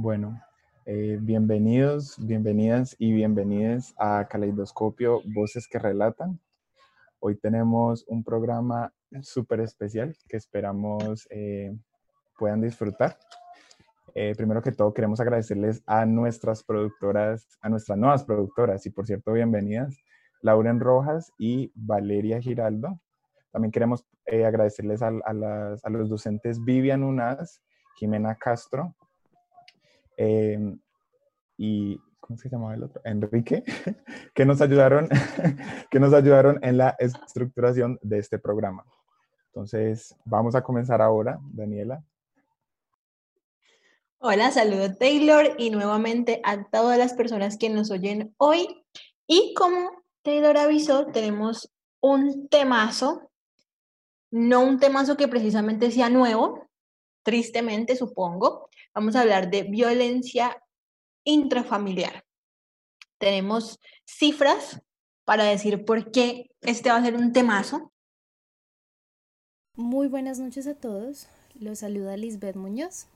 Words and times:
Bueno, 0.00 0.40
eh, 0.86 1.18
bienvenidos, 1.20 2.14
bienvenidas 2.24 2.94
y 3.00 3.12
bienvenidas 3.12 3.96
a 3.98 4.28
Caleidoscopio 4.28 5.22
Voces 5.34 5.66
que 5.66 5.80
Relatan. 5.80 6.38
Hoy 7.18 7.34
tenemos 7.34 8.04
un 8.06 8.22
programa 8.22 8.92
súper 9.22 9.58
especial 9.58 10.16
que 10.28 10.36
esperamos 10.36 11.26
eh, 11.30 11.76
puedan 12.38 12.60
disfrutar. 12.60 13.18
Eh, 14.14 14.34
primero 14.36 14.62
que 14.62 14.70
todo, 14.70 14.94
queremos 14.94 15.18
agradecerles 15.18 15.82
a 15.84 16.06
nuestras 16.06 16.62
productoras, 16.62 17.58
a 17.60 17.68
nuestras 17.68 17.98
nuevas 17.98 18.22
productoras, 18.22 18.86
y 18.86 18.90
por 18.90 19.04
cierto, 19.04 19.32
bienvenidas, 19.32 19.96
Lauren 20.42 20.78
Rojas 20.78 21.32
y 21.40 21.72
Valeria 21.74 22.40
Giraldo. 22.40 23.00
También 23.50 23.72
queremos 23.72 24.06
agradecerles 24.28 25.02
a, 25.02 25.08
a 25.08 25.90
los 25.90 26.08
docentes 26.08 26.62
Vivian 26.64 27.02
Unaz, 27.02 27.60
Jimena 27.96 28.36
Castro, 28.36 28.94
Em, 30.20 30.76
y 31.56 31.96
¿cómo 32.18 32.36
se 32.36 32.48
llamaba 32.48 32.74
el 32.74 32.82
otro? 32.82 33.00
Enrique, 33.04 33.62
que 34.34 34.44
nos 34.44 34.60
ayudaron, 34.60 35.08
que 35.90 36.00
nos 36.00 36.12
ayudaron 36.12 36.58
en 36.62 36.76
la 36.76 36.96
estructuración 36.98 38.00
de 38.02 38.18
este 38.18 38.40
programa. 38.40 38.84
Entonces, 39.46 40.16
vamos 40.24 40.56
a 40.56 40.62
comenzar 40.62 41.00
ahora, 41.00 41.38
Daniela. 41.52 42.02
Hola, 44.18 44.50
saludo 44.50 44.96
Taylor 44.96 45.54
y 45.56 45.70
nuevamente 45.70 46.40
a 46.42 46.64
todas 46.64 46.98
las 46.98 47.12
personas 47.12 47.56
que 47.56 47.70
nos 47.70 47.92
oyen 47.92 48.34
hoy. 48.38 48.84
Y 49.28 49.54
como 49.54 50.02
Taylor 50.22 50.56
avisó, 50.56 51.06
tenemos 51.06 51.72
un 52.00 52.48
temazo, 52.48 53.30
no 54.32 54.64
un 54.64 54.80
temazo 54.80 55.16
que 55.16 55.28
precisamente 55.28 55.92
sea 55.92 56.10
nuevo, 56.10 56.67
tristemente 57.22 57.96
supongo, 57.96 58.68
vamos 58.94 59.16
a 59.16 59.20
hablar 59.20 59.50
de 59.50 59.62
violencia 59.64 60.62
intrafamiliar. 61.24 62.24
Tenemos 63.18 63.78
cifras 64.04 64.80
para 65.24 65.44
decir 65.44 65.84
por 65.84 66.10
qué 66.10 66.50
este 66.62 66.90
va 66.90 66.96
a 66.96 67.02
ser 67.02 67.14
un 67.14 67.32
temazo. 67.32 67.92
Muy 69.74 70.08
buenas 70.08 70.38
noches 70.38 70.66
a 70.66 70.74
todos. 70.74 71.28
Los 71.54 71.80
saluda 71.80 72.16
Lisbeth 72.16 72.56
Muñoz. 72.56 73.06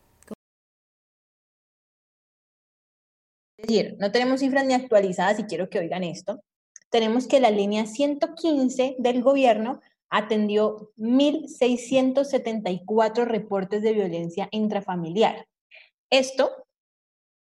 Es 3.57 3.69
decir, 3.69 3.97
no 3.99 4.11
tenemos 4.11 4.41
cifras 4.41 4.67
ni 4.67 4.75
actualizadas 4.75 5.39
y 5.39 5.45
quiero 5.45 5.71
que 5.71 5.79
oigan 5.79 6.03
esto. 6.03 6.43
Tenemos 6.91 7.27
que 7.27 7.41
la 7.41 7.51
línea 7.51 7.87
115 7.87 8.97
del 8.99 9.23
gobierno 9.23 9.81
atendió 10.13 10.93
1.674 10.99 13.25
reportes 13.25 13.83
de 13.83 13.95
violencia 13.95 14.47
intrafamiliar. 14.51 15.49
Esto 16.11 16.51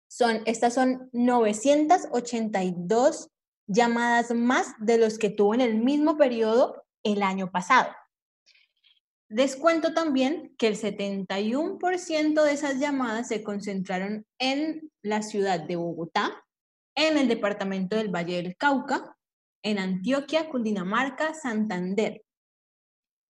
son, 0.09 0.41
estas 0.45 0.73
son 0.73 1.09
982 1.13 3.29
llamadas 3.67 4.35
más 4.35 4.75
de 4.79 4.97
los 4.97 5.17
que 5.17 5.29
tuvo 5.29 5.53
en 5.53 5.61
el 5.61 5.75
mismo 5.75 6.17
periodo 6.17 6.83
el 7.03 7.23
año 7.23 7.49
pasado. 7.51 7.87
Les 9.29 9.55
cuento 9.55 9.93
también 9.93 10.53
que 10.57 10.67
el 10.67 10.77
71% 10.77 12.43
de 12.43 12.51
esas 12.51 12.79
llamadas 12.79 13.29
se 13.29 13.43
concentraron 13.43 14.25
en 14.39 14.91
la 15.01 15.21
ciudad 15.21 15.61
de 15.61 15.77
Bogotá, 15.77 16.43
en 16.95 17.17
el 17.17 17.29
departamento 17.29 17.95
del 17.95 18.13
Valle 18.13 18.43
del 18.43 18.57
Cauca, 18.57 19.15
en 19.63 19.79
Antioquia, 19.79 20.49
Cundinamarca, 20.49 21.33
Santander, 21.33 22.25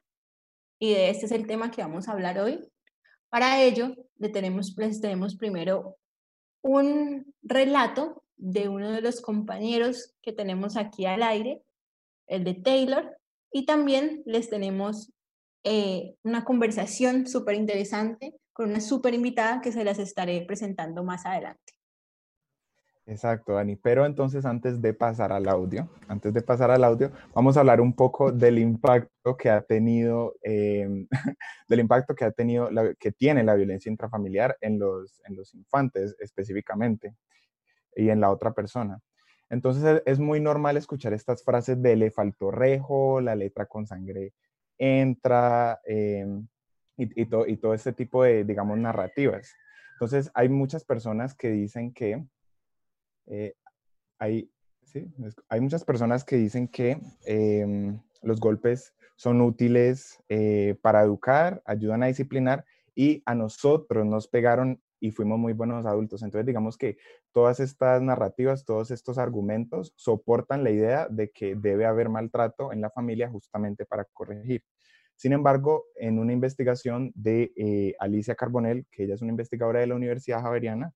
Y 0.81 0.95
de 0.95 1.11
este 1.11 1.27
es 1.27 1.33
el 1.33 1.47
tema 1.47 1.71
que 1.71 1.83
vamos 1.83 2.09
a 2.09 2.13
hablar 2.13 2.39
hoy. 2.39 2.69
Para 3.31 3.63
ello, 3.63 3.95
le 4.17 4.29
tenemos, 4.29 4.75
les 4.77 5.01
tenemos 5.01 5.37
primero 5.37 5.97
un 6.63 7.35
relato 7.43 8.25
de 8.37 8.69
uno 8.69 8.91
de 8.91 9.01
los 9.01 9.21
compañeros 9.21 10.15
que 10.23 10.33
tenemos 10.33 10.77
aquí 10.77 11.07
al 11.07 11.23
aire, 11.23 11.63
el 12.27 12.45
de 12.45 12.55
Taylor, 12.55 13.17
y 13.53 13.67
también 13.67 14.23
les 14.27 14.49
tenemos 14.49 15.13
eh, 15.65 16.17
una 16.25 16.45
conversación 16.45 17.27
súper 17.27 17.55
interesante 17.55 18.35
con 18.53 18.71
una 18.71 18.81
súper 18.81 19.15
invitada 19.15 19.61
que 19.61 19.73
se 19.73 19.85
las 19.85 19.99
estaré 19.99 20.45
presentando 20.47 21.05
más 21.05 21.25
adelante. 21.27 21.75
Exacto, 23.12 23.53
Dani. 23.53 23.77
Pero 23.77 24.06
entonces 24.06 24.47
antes 24.47 24.81
de 24.81 24.95
pasar 24.95 25.33
al 25.33 25.47
audio, 25.47 25.87
antes 26.09 26.33
de 26.33 26.41
pasar 26.41 26.71
al 26.71 26.83
audio, 26.83 27.12
vamos 27.34 27.56
a 27.56 27.61
hablar 27.61 27.81
un 27.83 27.93
poco 27.93 28.33
del 28.33 28.59
impacto 28.59 29.37
que 29.37 29.50
ha 29.50 29.61
tenido, 29.61 30.34
em, 30.43 31.06
del 31.69 31.81
impacto 31.81 32.15
que 32.15 32.25
ha 32.25 32.31
tenido, 32.33 32.71
que 32.99 33.12
tiene 33.12 33.45
la 33.45 33.55
violencia 33.55 33.91
intrafamiliar 33.91 34.56
en 34.62 34.78
los, 34.78 35.21
en 35.28 35.37
los 35.37 35.55
infantes 35.55 36.17
específicamente 36.21 37.15
y 37.95 38.09
en 38.09 38.21
la 38.21 38.31
otra 38.31 38.53
persona. 38.53 38.99
Entonces 39.50 40.03
es 40.06 40.19
muy 40.19 40.41
normal 40.41 40.79
escuchar 40.79 41.12
estas 41.12 41.44
frases 41.44 41.83
de 41.83 41.97
le 41.97 42.11
faltó 42.11 42.50
rejo, 42.50 43.21
la 43.21 43.37
letra 43.37 43.67
con 43.67 43.87
sangre 43.87 44.33
entra 44.79 45.81
em, 45.84 46.49
y, 46.97 47.05
y, 47.23 47.29
y 47.53 47.56
todo 47.59 47.75
este 47.75 47.93
tipo 47.93 48.25
de, 48.25 48.44
digamos, 48.44 48.79
narrativas. 48.79 49.55
Entonces 49.94 50.31
hay 50.34 50.49
muchas 50.49 50.84
personas 50.84 51.34
que 51.34 51.50
dicen 51.50 51.93
que 51.93 52.25
eh, 53.27 53.55
hay, 54.19 54.50
hay 55.49 55.60
muchas 55.60 55.84
personas 55.84 56.25
que 56.25 56.37
dicen 56.37 56.69
que 56.69 56.99
em, 57.25 58.00
los 58.22 58.41
golpes 58.41 58.94
son 59.16 59.41
útiles 59.41 60.22
eh, 60.28 60.77
para 60.83 61.03
educar, 61.03 61.62
ayudan 61.65 62.03
a 62.03 62.06
disciplinar 62.06 62.65
y 62.94 63.22
a 63.27 63.34
nosotros 63.34 64.05
nos 64.05 64.28
pegaron 64.28 64.81
y 65.00 65.11
fuimos 65.11 65.38
muy 65.38 65.53
buenos 65.53 65.84
adultos. 65.84 66.22
Entonces, 66.22 66.47
digamos 66.47 66.77
que 66.77 66.97
todas 67.32 67.59
estas 67.59 68.00
narrativas, 68.03 68.65
todos 68.65 68.93
estos 68.93 69.19
argumentos 69.19 69.93
soportan 69.97 70.62
la 70.62 70.71
idea 70.71 71.09
de 71.11 71.31
que 71.31 71.56
debe 71.56 71.87
haber 71.87 72.09
maltrato 72.09 72.72
en 72.72 72.81
la 72.81 72.91
familia 72.91 73.28
justamente 73.28 73.84
para 73.84 74.05
corregir. 74.05 74.62
Sin 75.16 75.32
embargo, 75.32 75.84
en 75.97 76.19
una 76.19 76.32
investigación 76.32 77.12
de 77.14 77.52
eh, 77.56 77.94
Alicia 77.99 78.35
Carbonell, 78.35 78.87
que 78.91 79.05
ella 79.05 79.14
es 79.14 79.23
una 79.23 79.32
investigadora 79.32 79.81
de 79.81 79.87
la 79.88 79.94
Universidad 79.94 80.41
Javeriana, 80.41 80.93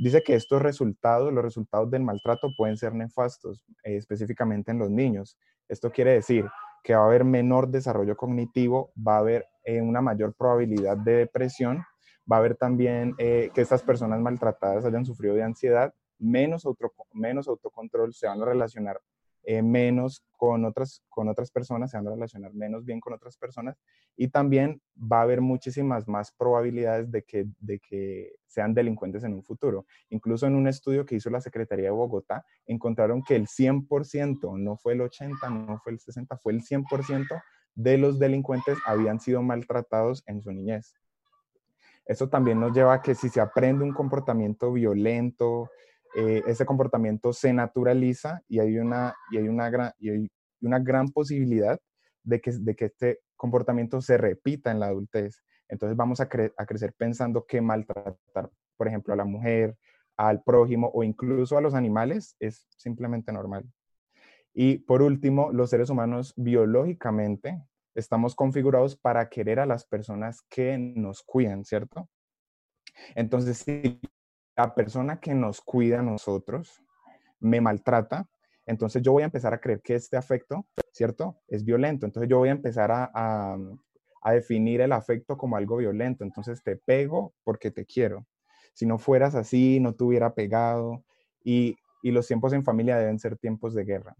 Dice 0.00 0.22
que 0.22 0.34
estos 0.34 0.62
resultados, 0.62 1.30
los 1.30 1.44
resultados 1.44 1.90
del 1.90 2.02
maltrato 2.02 2.54
pueden 2.56 2.78
ser 2.78 2.94
nefastos, 2.94 3.62
eh, 3.84 3.96
específicamente 3.96 4.70
en 4.70 4.78
los 4.78 4.88
niños. 4.90 5.36
Esto 5.68 5.92
quiere 5.92 6.14
decir 6.14 6.46
que 6.82 6.94
va 6.94 7.02
a 7.02 7.04
haber 7.04 7.22
menor 7.22 7.68
desarrollo 7.68 8.16
cognitivo, 8.16 8.92
va 8.96 9.16
a 9.16 9.18
haber 9.18 9.46
eh, 9.62 9.82
una 9.82 10.00
mayor 10.00 10.32
probabilidad 10.32 10.96
de 10.96 11.16
depresión, 11.16 11.84
va 12.30 12.36
a 12.36 12.38
haber 12.38 12.56
también 12.56 13.14
eh, 13.18 13.50
que 13.52 13.60
estas 13.60 13.82
personas 13.82 14.20
maltratadas 14.20 14.86
hayan 14.86 15.04
sufrido 15.04 15.34
de 15.34 15.42
ansiedad, 15.42 15.92
menos, 16.18 16.66
menos 17.12 17.46
autocontrol, 17.46 18.14
se 18.14 18.26
van 18.26 18.40
a 18.40 18.46
relacionar 18.46 19.02
eh, 19.42 19.62
menos 19.62 20.24
con 20.36 20.64
otras, 20.64 21.02
con 21.08 21.28
otras 21.28 21.50
personas, 21.50 21.90
se 21.90 21.96
van 21.96 22.08
a 22.08 22.10
relacionar 22.12 22.52
menos 22.54 22.84
bien 22.84 23.00
con 23.00 23.12
otras 23.12 23.36
personas 23.36 23.78
y 24.16 24.28
también 24.28 24.80
va 24.96 25.20
a 25.20 25.22
haber 25.22 25.40
muchísimas 25.40 26.08
más 26.08 26.32
probabilidades 26.32 27.10
de 27.10 27.22
que, 27.22 27.46
de 27.58 27.78
que 27.78 28.32
sean 28.46 28.74
delincuentes 28.74 29.24
en 29.24 29.34
un 29.34 29.42
futuro. 29.42 29.86
Incluso 30.08 30.46
en 30.46 30.54
un 30.54 30.66
estudio 30.68 31.04
que 31.06 31.16
hizo 31.16 31.30
la 31.30 31.40
Secretaría 31.40 31.86
de 31.86 31.90
Bogotá, 31.90 32.44
encontraron 32.66 33.22
que 33.22 33.36
el 33.36 33.46
100%, 33.46 34.58
no 34.58 34.76
fue 34.76 34.94
el 34.94 35.02
80, 35.02 35.50
no 35.50 35.78
fue 35.78 35.92
el 35.92 36.00
60, 36.00 36.36
fue 36.38 36.52
el 36.52 36.62
100% 36.62 37.42
de 37.74 37.98
los 37.98 38.18
delincuentes 38.18 38.78
habían 38.84 39.20
sido 39.20 39.42
maltratados 39.42 40.22
en 40.26 40.42
su 40.42 40.52
niñez. 40.52 40.94
Eso 42.04 42.28
también 42.28 42.58
nos 42.58 42.72
lleva 42.72 42.94
a 42.94 43.02
que 43.02 43.14
si 43.14 43.28
se 43.28 43.40
aprende 43.40 43.84
un 43.84 43.92
comportamiento 43.92 44.72
violento, 44.72 45.70
eh, 46.14 46.42
ese 46.46 46.66
comportamiento 46.66 47.32
se 47.32 47.52
naturaliza 47.52 48.42
y 48.48 48.58
hay 48.58 48.78
una, 48.78 49.14
y 49.30 49.38
hay 49.38 49.48
una, 49.48 49.70
gran, 49.70 49.92
y 49.98 50.10
hay 50.10 50.30
una 50.60 50.78
gran 50.78 51.08
posibilidad 51.08 51.78
de 52.22 52.40
que, 52.40 52.52
de 52.52 52.76
que 52.76 52.86
este 52.86 53.20
comportamiento 53.36 54.00
se 54.00 54.18
repita 54.18 54.70
en 54.70 54.80
la 54.80 54.86
adultez. 54.86 55.42
Entonces 55.68 55.96
vamos 55.96 56.20
a, 56.20 56.24
a 56.24 56.66
crecer 56.66 56.94
pensando 56.96 57.44
que 57.46 57.60
maltratar, 57.60 58.50
por 58.76 58.88
ejemplo, 58.88 59.14
a 59.14 59.16
la 59.16 59.24
mujer, 59.24 59.76
al 60.16 60.42
prójimo 60.42 60.90
o 60.92 61.02
incluso 61.02 61.56
a 61.56 61.60
los 61.60 61.74
animales 61.74 62.36
es 62.40 62.66
simplemente 62.76 63.32
normal. 63.32 63.64
Y 64.52 64.78
por 64.78 65.00
último, 65.02 65.52
los 65.52 65.70
seres 65.70 65.90
humanos 65.90 66.34
biológicamente 66.36 67.62
estamos 67.94 68.34
configurados 68.34 68.96
para 68.96 69.28
querer 69.28 69.60
a 69.60 69.66
las 69.66 69.86
personas 69.86 70.42
que 70.50 70.76
nos 70.76 71.22
cuidan, 71.22 71.64
¿cierto? 71.64 72.08
Entonces, 73.14 73.58
si 73.58 74.00
la 74.56 74.74
persona 74.74 75.20
que 75.20 75.34
nos 75.34 75.60
cuida 75.60 76.00
a 76.00 76.02
nosotros 76.02 76.82
me 77.40 77.60
maltrata, 77.60 78.28
entonces 78.66 79.02
yo 79.02 79.12
voy 79.12 79.22
a 79.22 79.26
empezar 79.26 79.52
a 79.52 79.60
creer 79.60 79.80
que 79.82 79.96
este 79.96 80.16
afecto, 80.16 80.66
¿cierto? 80.92 81.40
Es 81.48 81.64
violento. 81.64 82.06
Entonces 82.06 82.28
yo 82.30 82.38
voy 82.38 82.50
a 82.50 82.52
empezar 82.52 82.92
a, 82.92 83.10
a, 83.12 84.32
definir 84.32 84.80
el 84.80 84.92
afecto 84.92 85.36
como 85.36 85.56
algo 85.56 85.78
violento. 85.78 86.22
Entonces 86.22 86.62
te 86.62 86.76
pego 86.76 87.34
porque 87.42 87.70
te 87.70 87.84
quiero. 87.84 88.26
Si 88.74 88.86
no 88.86 88.98
fueras 88.98 89.34
así, 89.34 89.80
no 89.80 89.94
te 89.94 90.04
hubiera 90.04 90.34
pegado. 90.34 91.04
Y, 91.42 91.76
y 92.02 92.12
los 92.12 92.28
tiempos 92.28 92.52
en 92.52 92.64
familia 92.64 92.96
deben 92.96 93.18
ser 93.18 93.36
tiempos 93.36 93.74
de 93.74 93.84
guerra. 93.84 94.14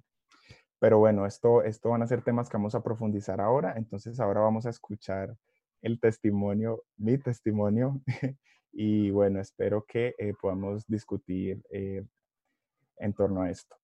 Pero 0.81 0.99
bueno, 0.99 1.27
esto, 1.27 1.63
esto 1.63 1.91
van 1.91 2.03
a 2.03 2.07
ser 2.07 2.23
temas 2.23 2.49
que 2.49 2.57
vamos 2.57 2.75
a 2.75 2.83
profundizar 2.83 3.41
ahora. 3.41 3.75
Entonces 3.77 4.19
ahora 4.19 4.41
vamos 4.41 4.67
a 4.67 4.71
escuchar 4.71 5.37
el 5.83 6.01
testimonio, 6.01 6.83
mi 6.97 7.19
testimonio 7.19 8.01
Y 8.73 9.11
bueno, 9.11 9.41
espero 9.41 9.85
que 9.87 10.15
eh, 10.19 10.33
podamos 10.41 10.87
discutir 10.87 11.63
eh, 11.71 12.05
en 12.99 13.13
torno 13.15 13.43
a 13.43 13.51
esto. 13.51 13.77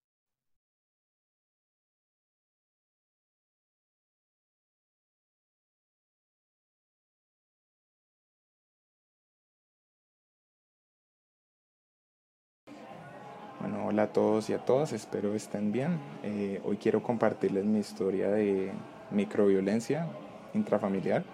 Bueno, 13.61 13.87
hola 13.87 14.05
a 14.05 14.13
todos 14.13 14.49
y 14.51 14.53
a 14.53 14.65
todas, 14.65 14.93
espero 14.93 15.35
estén 15.35 15.73
bien. 15.73 15.99
Eh, 16.23 16.61
hoy 16.65 16.77
quiero 16.77 17.03
compartirles 17.03 17.65
mi 17.65 17.81
historia 17.81 18.29
de 18.31 18.73
microviolencia 19.11 20.07
intrafamiliar 20.55 21.25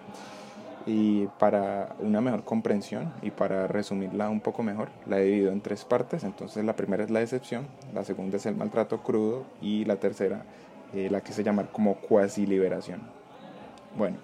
y 0.86 1.26
para 1.38 1.94
una 2.00 2.20
mejor 2.20 2.44
comprensión 2.44 3.12
y 3.22 3.30
para 3.30 3.68
resumirla 3.68 4.28
un 4.28 4.40
poco 4.40 4.62
mejor, 4.62 4.88
la 5.06 5.20
he 5.20 5.24
dividido 5.24 5.52
en 5.52 5.60
tres 5.60 5.84
partes. 5.84 6.24
Entonces 6.24 6.64
la 6.64 6.74
primera 6.74 7.04
es 7.04 7.10
la 7.10 7.20
decepción, 7.20 7.66
la 7.94 8.04
segunda 8.04 8.36
es 8.36 8.46
el 8.46 8.56
maltrato 8.56 9.02
crudo 9.02 9.44
y 9.60 9.84
la 9.84 9.96
tercera 9.96 10.44
eh, 10.94 11.08
la 11.10 11.22
que 11.22 11.32
se 11.32 11.42
llama 11.42 11.68
como 11.72 11.94
cuasi 11.96 12.46
liberación. 12.46 13.00
Bueno, 13.96 14.18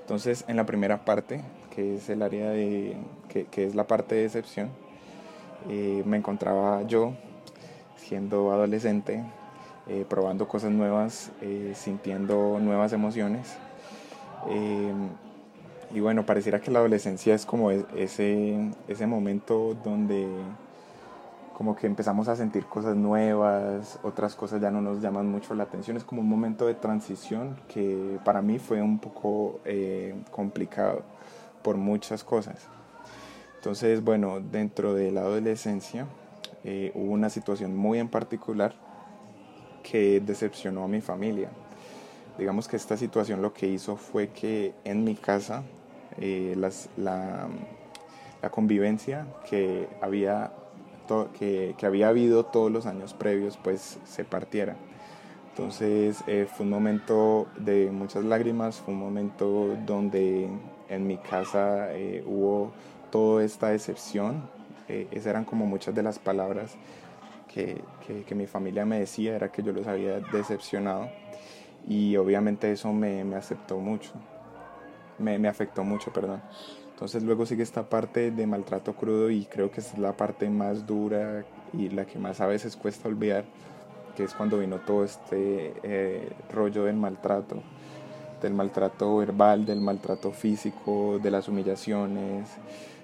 entonces 0.00 0.44
en 0.48 0.56
la 0.56 0.64
primera 0.66 1.04
parte, 1.04 1.40
que 1.74 1.96
es 1.96 2.08
el 2.08 2.22
área 2.22 2.50
de, 2.50 2.96
que, 3.28 3.46
que 3.46 3.66
es 3.66 3.74
la 3.74 3.86
parte 3.86 4.14
de 4.14 4.22
decepción, 4.22 4.70
eh, 5.68 6.02
me 6.06 6.16
encontraba 6.16 6.82
yo 6.82 7.14
siendo 7.96 8.52
adolescente, 8.52 9.24
eh, 9.88 10.06
probando 10.08 10.46
cosas 10.48 10.70
nuevas, 10.70 11.30
sintiendo 11.74 12.58
nuevas 12.60 12.92
emociones 12.92 13.58
y 15.94 16.00
bueno, 16.00 16.26
pareciera 16.26 16.60
que 16.60 16.72
la 16.72 16.80
adolescencia 16.80 17.36
es 17.36 17.46
como 17.46 17.70
ese, 17.70 18.70
ese 18.88 19.06
momento 19.06 19.76
donde 19.84 20.26
como 21.56 21.76
que 21.76 21.86
empezamos 21.86 22.26
a 22.26 22.34
sentir 22.34 22.66
cosas 22.66 22.96
nuevas, 22.96 24.00
otras 24.02 24.34
cosas 24.34 24.60
ya 24.60 24.72
no 24.72 24.80
nos 24.80 25.00
llaman 25.00 25.30
mucho 25.30 25.54
la 25.54 25.62
atención, 25.62 25.96
es 25.96 26.02
como 26.02 26.20
un 26.20 26.28
momento 26.28 26.66
de 26.66 26.74
transición 26.74 27.56
que 27.68 28.18
para 28.24 28.42
mí 28.42 28.58
fue 28.58 28.82
un 28.82 28.98
poco 28.98 29.60
eh, 29.64 30.16
complicado 30.32 31.02
por 31.62 31.76
muchas 31.76 32.24
cosas. 32.24 32.66
Entonces, 33.58 34.02
bueno, 34.02 34.40
dentro 34.40 34.94
de 34.94 35.12
la 35.12 35.20
adolescencia 35.20 36.06
eh, 36.64 36.90
hubo 36.96 37.12
una 37.12 37.30
situación 37.30 37.76
muy 37.76 38.00
en 38.00 38.08
particular 38.08 38.74
que 39.84 40.20
decepcionó 40.20 40.82
a 40.82 40.88
mi 40.88 41.00
familia. 41.00 41.50
Digamos 42.36 42.66
que 42.66 42.76
esta 42.76 42.96
situación 42.96 43.42
lo 43.42 43.54
que 43.54 43.68
hizo 43.68 43.96
fue 43.96 44.30
que 44.30 44.74
en 44.82 45.04
mi 45.04 45.14
casa 45.14 45.62
eh, 46.18 46.54
las, 46.56 46.88
la, 46.96 47.48
la, 48.42 48.50
convivencia 48.50 49.26
que 49.48 49.88
había, 50.00 50.52
que, 51.38 51.74
que, 51.76 51.86
había 51.86 52.08
habido 52.08 52.44
todos 52.44 52.70
los 52.70 52.86
años 52.86 53.14
previos 53.14 53.58
pues 53.62 53.98
se 54.04 54.24
partiera. 54.24 54.76
Entonces 55.50 56.22
eh, 56.26 56.46
fue 56.52 56.64
un 56.64 56.70
momento 56.70 57.46
de 57.56 57.90
muchas 57.90 58.24
lágrimas, 58.24 58.76
fue 58.76 58.94
un 58.94 59.00
momento 59.00 59.76
donde 59.86 60.48
en 60.88 61.06
mi 61.06 61.16
casa 61.18 61.92
eh, 61.92 62.22
hubo 62.26 62.72
toda 63.10 63.44
esta 63.44 63.68
decepción. 63.68 64.48
esas 64.88 65.26
eran 65.26 65.44
como 65.44 65.66
muchas 65.66 65.94
de 65.94 66.02
las 66.02 66.18
palabras 66.18 66.76
que, 67.48 67.80
que, 68.06 68.24
que, 68.24 68.34
mi 68.34 68.46
familia 68.46 68.84
me 68.84 69.00
decía, 69.00 69.36
era 69.36 69.50
que 69.50 69.62
yo 69.62 69.72
los 69.72 69.86
había 69.86 70.20
decepcionado 70.20 71.08
y 71.88 72.16
obviamente 72.16 72.70
eso 72.72 72.92
me, 72.92 73.24
me 73.24 73.36
aceptó 73.36 73.78
mucho 73.78 74.12
me, 75.18 75.38
me 75.38 75.48
afectó 75.48 75.84
mucho, 75.84 76.12
perdón. 76.12 76.40
Entonces 76.94 77.24
luego 77.24 77.44
sigue 77.44 77.64
esta 77.64 77.82
parte 77.82 78.30
de 78.30 78.46
maltrato 78.46 78.94
crudo 78.94 79.28
y 79.28 79.46
creo 79.46 79.70
que 79.70 79.80
es 79.80 79.98
la 79.98 80.16
parte 80.16 80.48
más 80.48 80.86
dura 80.86 81.44
y 81.72 81.88
la 81.88 82.06
que 82.06 82.20
más 82.20 82.40
a 82.40 82.46
veces 82.46 82.76
cuesta 82.76 83.08
olvidar, 83.08 83.44
que 84.16 84.22
es 84.22 84.32
cuando 84.32 84.60
vino 84.60 84.78
todo 84.78 85.04
este 85.04 85.74
eh, 85.82 86.28
rollo 86.52 86.84
del 86.84 86.94
maltrato, 86.94 87.62
del 88.40 88.54
maltrato 88.54 89.16
verbal, 89.16 89.66
del 89.66 89.80
maltrato 89.80 90.30
físico, 90.30 91.18
de 91.20 91.32
las 91.32 91.48
humillaciones, 91.48 92.48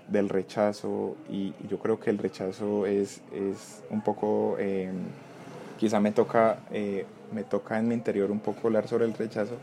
del 0.07 0.29
rechazo 0.29 1.17
y, 1.29 1.53
yo 1.69 1.81
creo 1.81 1.99
que 1.99 2.11
el 2.11 2.19
rechazo 2.19 2.87
es, 2.87 3.23
es 3.33 3.83
un 3.91 4.03
poco, 4.03 4.55
eh, 4.61 4.93
quizá 5.79 5.99
me 5.99 6.13
toca, 6.13 6.61
eh, 6.71 7.07
me 7.33 7.43
toca 7.43 7.77
en 7.77 7.89
mi 7.89 7.95
interior 7.95 8.31
un 8.31 8.41
poco 8.41 8.69
hablar 8.69 8.87
sobre 8.87 9.05
el 9.05 9.15
rechazo 9.15 9.57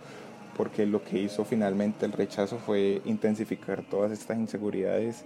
porque 0.56 0.86
lo 0.86 1.04
que 1.04 1.20
hizo 1.20 1.46
finalmente 1.46 2.06
el 2.06 2.12
rechazo 2.12 2.58
fue 2.58 3.02
intensificar 3.06 3.84
todas 3.84 4.12
estas 4.12 4.38
inseguridades 4.38 5.26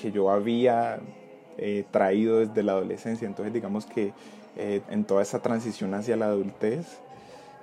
que 0.00 0.12
yo 0.12 0.30
había 0.30 1.00
eh, 1.58 1.84
traído 1.90 2.38
desde 2.38 2.62
la 2.62 2.72
adolescencia. 2.72 3.26
Entonces 3.26 3.52
digamos 3.52 3.86
que 3.86 4.12
eh, 4.56 4.80
en 4.88 5.04
toda 5.04 5.22
esa 5.22 5.40
transición 5.40 5.94
hacia 5.94 6.16
la 6.16 6.26
adultez 6.26 6.86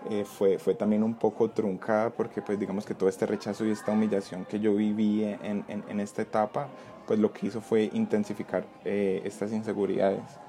eh, 0.10 0.24
fue, 0.26 0.60
fue 0.60 0.76
también 0.76 1.04
un 1.04 1.16
poco 1.16 1.50
truncada 1.50 2.12
porque 2.12 2.42
pues 2.42 2.60
digamos 2.60 2.86
que 2.86 2.94
todo 2.94 3.10
este 3.10 3.26
rechazo 3.26 3.66
y 3.66 3.72
esta 3.72 3.92
humillación 3.92 4.46
que 4.46 4.60
yo 4.60 4.76
viví 4.76 5.24
en, 5.24 5.66
en, 5.68 5.84
en 5.90 6.00
esta 6.00 6.22
etapa 6.22 6.68
pues 7.08 7.20
lo 7.20 7.32
que 7.32 7.48
hizo 7.48 7.62
fue 7.62 7.90
intensificar 7.94 8.66
estas 8.84 9.54
inseguridades. 9.54 10.47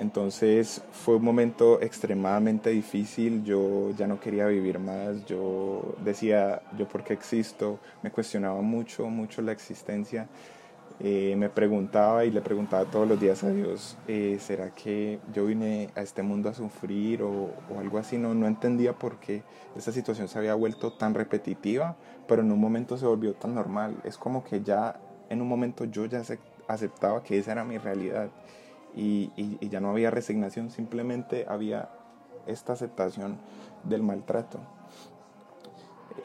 Entonces 0.00 0.82
fue 0.92 1.16
un 1.16 1.24
momento 1.24 1.82
extremadamente 1.82 2.70
difícil, 2.70 3.44
yo 3.44 3.90
ya 3.90 4.06
no 4.06 4.18
quería 4.18 4.46
vivir 4.46 4.78
más, 4.78 5.26
yo 5.26 5.94
decía, 6.02 6.62
yo 6.78 6.88
por 6.88 7.04
qué 7.04 7.12
existo, 7.12 7.78
me 8.02 8.10
cuestionaba 8.10 8.62
mucho, 8.62 9.10
mucho 9.10 9.42
la 9.42 9.52
existencia, 9.52 10.26
eh, 11.00 11.34
me 11.36 11.50
preguntaba 11.50 12.24
y 12.24 12.30
le 12.30 12.40
preguntaba 12.40 12.86
todos 12.86 13.06
los 13.06 13.20
días 13.20 13.44
a 13.44 13.50
Dios, 13.50 13.98
eh, 14.08 14.38
¿será 14.40 14.70
que 14.70 15.18
yo 15.34 15.44
vine 15.44 15.90
a 15.94 16.00
este 16.00 16.22
mundo 16.22 16.48
a 16.48 16.54
sufrir 16.54 17.22
o, 17.22 17.50
o, 17.68 17.78
algo 17.78 17.98
así? 17.98 18.16
No, 18.16 18.32
no 18.32 18.46
entendía 18.46 18.94
por 18.94 19.20
qué 19.20 19.42
esta 19.76 19.92
situación 19.92 20.28
se 20.28 20.38
había 20.38 20.54
vuelto 20.54 20.94
tan 20.94 21.12
repetitiva, 21.12 21.94
pero 22.26 22.40
en 22.40 22.50
un 22.50 22.58
momento 22.58 22.96
se 22.96 23.04
volvió 23.04 23.34
tan 23.34 23.54
normal, 23.54 23.96
es 24.04 24.16
como 24.16 24.44
que 24.44 24.62
ya 24.62 24.98
en 25.28 25.42
un 25.42 25.48
momento 25.48 25.84
yo 25.84 26.06
ya 26.06 26.22
aceptaba 26.68 27.22
que 27.22 27.36
esa 27.36 27.52
era 27.52 27.64
mi 27.64 27.76
realidad 27.76 28.30
y, 28.94 29.30
ya 29.68 29.80
no 29.80 29.90
había 29.90 30.10
resignación, 30.10 30.70
simplemente 30.70 31.46
había 31.48 31.90
esta 32.46 32.72
aceptación 32.72 33.38
del 33.84 34.02
maltrato. 34.02 34.58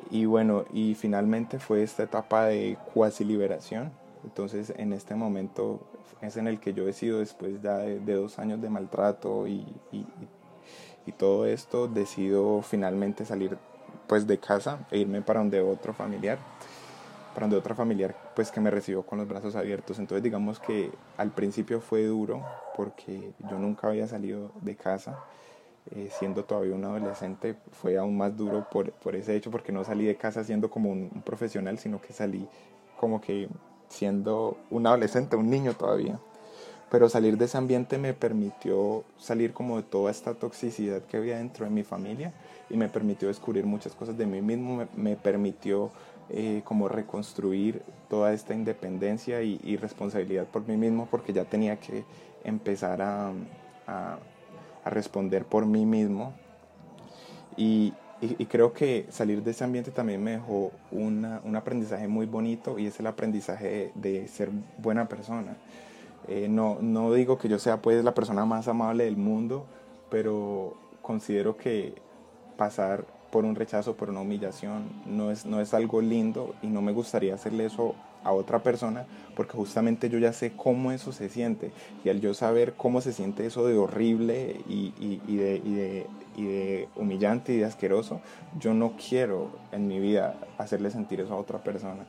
Y 0.10 0.26
bueno, 0.26 0.66
y 0.74 0.96
finalmente 0.96 1.60
fue 1.60 1.84
esta 1.84 2.04
etapa 2.04 2.46
de 2.46 2.78
cuasi 2.94 3.24
liberación. 3.24 3.92
Entonces 4.24 4.74
en 4.78 4.94
este 4.94 5.16
momento 5.16 5.82
es 6.22 6.38
en 6.38 6.48
el 6.48 6.60
que 6.60 6.74
yo 6.74 6.88
he 6.88 6.94
sido 6.94 7.20
después 7.20 7.62
ya 7.62 7.78
de, 7.78 8.00
dos 8.00 8.40
años 8.40 8.62
de 8.62 8.70
maltrato 8.70 9.48
y, 9.48 9.66
y, 9.92 10.06
y 11.06 11.12
todo 11.12 11.46
esto, 11.46 11.88
decido 11.88 12.62
finalmente 12.62 13.26
salir 13.26 13.58
pues 14.08 14.28
de 14.28 14.38
casa 14.40 14.86
e 14.92 15.00
irme 15.00 15.22
para 15.22 15.40
donde 15.40 15.62
otro 15.62 15.94
familiar, 15.94 16.38
para 17.36 17.46
donde 17.46 17.58
otra 17.58 17.76
familiar 17.76 18.16
pues 18.36 18.50
que 18.50 18.60
me 18.60 18.72
recibió 18.72 19.04
con 19.04 19.20
los 19.20 19.28
brazos 19.28 19.56
abiertos. 19.56 20.00
Entonces 20.00 20.24
digamos 20.24 20.60
que 20.60 20.90
al 21.18 21.32
principio 21.32 21.82
fue 21.82 22.06
duro 22.06 22.44
porque 22.76 23.34
yo 23.50 23.60
nunca 23.60 23.88
había 23.90 24.08
salido 24.08 24.52
de 24.62 24.76
casa. 24.76 25.20
Eh, 25.92 26.10
siendo 26.18 26.46
todavía 26.46 26.74
un 26.74 26.84
adolescente 26.84 27.56
fue 27.72 27.96
aún 27.96 28.18
más 28.18 28.36
duro 28.36 28.66
por, 28.72 28.92
por, 28.92 29.16
ese 29.16 29.36
hecho 29.36 29.52
porque 29.52 29.72
no 29.72 29.84
salí 29.84 30.04
de 30.04 30.16
casa 30.16 30.44
siendo 30.44 30.72
como 30.72 30.90
un, 30.90 31.12
un 31.14 31.22
profesional 31.22 31.78
sino 31.78 32.02
que 32.02 32.12
salí 32.12 32.48
como 33.00 33.22
que 33.22 33.48
siendo 33.88 34.58
un 34.72 34.88
adolescente, 34.88 35.36
un 35.36 35.48
niño 35.48 35.76
todavía 35.76 36.20
pero 36.90 37.10
salir 37.10 37.38
de 37.38 37.46
ese 37.46 37.58
ambiente 37.58 37.98
me 37.98 38.14
permitió 38.14 39.04
salir 39.18 39.54
como 39.54 39.78
de 39.78 39.84
toda 39.84 40.12
esta 40.12 40.34
toxicidad 40.34 41.02
que 41.02 41.18
había 41.18 41.38
dentro 41.38 41.66
de 41.66 41.72
mi 41.72 41.84
familia 41.84 42.34
y 42.70 42.78
me 42.78 42.90
permitió 42.90 43.28
descubrir 43.28 43.66
muchas 43.66 43.94
cosas 43.94 44.18
de 44.18 44.26
mí 44.26 44.42
mismo, 44.42 44.88
me, 44.96 45.16
permitió 45.16 45.92
eh, 46.30 46.62
como 46.64 46.88
reconstruir 46.88 47.82
toda 48.10 48.34
esta 48.34 48.54
independencia 48.54 49.42
y, 49.42 49.78
responsabilidad 49.78 50.46
por 50.46 50.68
mí 50.68 50.78
mismo 50.78 51.08
porque 51.10 51.34
ya 51.34 51.46
tenía 51.46 51.80
que 51.80 52.04
empezar 52.44 53.02
a, 53.02 53.32
a, 53.88 54.18
responder 54.86 55.46
por 55.46 55.66
mí 55.66 55.86
mismo 55.86 56.34
y, 57.58 57.94
y, 58.22 58.46
creo 58.46 58.74
que 58.74 59.06
salir 59.10 59.44
de 59.44 59.52
ese 59.52 59.64
ambiente 59.64 59.92
también 59.92 60.24
me 60.24 60.32
dejó 60.32 60.72
una, 60.92 61.42
un 61.44 61.56
aprendizaje 61.56 62.08
muy 62.08 62.26
bonito 62.26 62.80
y 62.80 62.88
es 62.88 63.00
el 63.00 63.08
aprendizaje 63.08 63.92
de, 63.96 64.20
de 64.22 64.28
ser 64.28 64.50
buena 64.78 65.08
persona. 65.08 65.56
Eh, 66.28 66.48
no, 66.50 66.78
no 66.82 67.14
digo 67.14 67.38
que 67.38 67.48
yo 67.48 67.60
sea 67.60 67.82
pues 67.82 68.04
la 68.04 68.14
persona 68.14 68.46
más 68.46 68.68
amable 68.68 69.06
del 69.06 69.18
mundo, 69.18 69.66
pero 70.10 70.76
considero 71.02 71.56
que 71.56 71.94
pasar 72.58 73.06
por 73.36 73.44
un 73.44 73.56
rechazo, 73.56 73.98
por 73.98 74.10
una 74.10 74.22
humillación, 74.22 74.86
no 75.06 75.30
es, 75.30 75.46
no 75.46 75.60
es 75.60 75.74
algo 75.74 76.00
lindo 76.00 76.56
y 76.62 76.68
no 76.68 76.82
me 76.82 76.94
gustaría 76.94 77.36
hacerle 77.36 77.66
eso 77.66 77.94
a 78.24 78.32
otra 78.32 78.64
persona 78.64 79.06
porque 79.36 79.58
justamente 79.58 80.10
yo 80.10 80.20
ya 80.20 80.32
sé 80.32 80.54
cómo 80.56 80.94
eso 80.94 81.12
se 81.12 81.28
siente 81.28 81.74
y 82.06 82.08
al 82.08 82.22
yo 82.22 82.34
saber 82.34 82.76
cómo 82.78 83.02
se 83.02 83.12
siente 83.12 83.46
eso 83.46 83.68
de 83.68 83.78
horrible 83.78 84.62
y, 84.70 84.94
y, 85.02 85.22
y, 85.28 85.36
de, 85.36 85.62
y, 85.66 85.74
de, 85.74 86.08
de 86.38 86.88
humillante 86.96 87.52
y 87.52 87.58
de 87.58 87.66
asqueroso, 87.66 88.22
yo 88.58 88.74
no 88.74 88.94
quiero 88.96 89.50
en 89.74 89.86
mi 89.86 90.00
vida 90.00 90.40
hacerle 90.58 90.90
sentir 90.90 91.20
eso 91.20 91.34
a 91.34 91.38
otra 91.38 91.62
persona. 91.62 92.06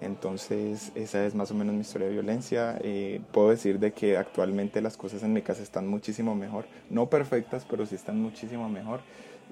Entonces, 0.00 0.92
esa 0.94 1.24
es 1.24 1.34
más 1.34 1.50
o 1.50 1.54
menos 1.54 1.74
mi 1.74 1.80
historia 1.80 2.08
de 2.08 2.14
violencia. 2.14 2.78
Eh, 2.82 3.20
puedo 3.32 3.50
decir 3.50 3.78
de 3.78 3.92
que 3.92 4.16
actualmente 4.16 4.80
las 4.80 4.96
cosas 4.96 5.22
en 5.22 5.32
mi 5.32 5.42
casa 5.42 5.62
están 5.62 5.86
muchísimo 5.88 6.34
mejor. 6.34 6.66
No 6.90 7.06
perfectas, 7.06 7.64
pero 7.68 7.84
sí 7.86 7.94
están 7.96 8.20
muchísimo 8.20 8.68
mejor. 8.68 9.00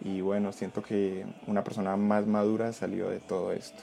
Y 0.02 0.20
bueno, 0.20 0.52
siento 0.52 0.82
que 0.82 1.26
una 1.46 1.64
persona 1.64 1.96
más 1.96 2.26
madura 2.26 2.72
salió 2.72 3.08
de 3.08 3.20
todo 3.20 3.52
esto. 3.52 3.82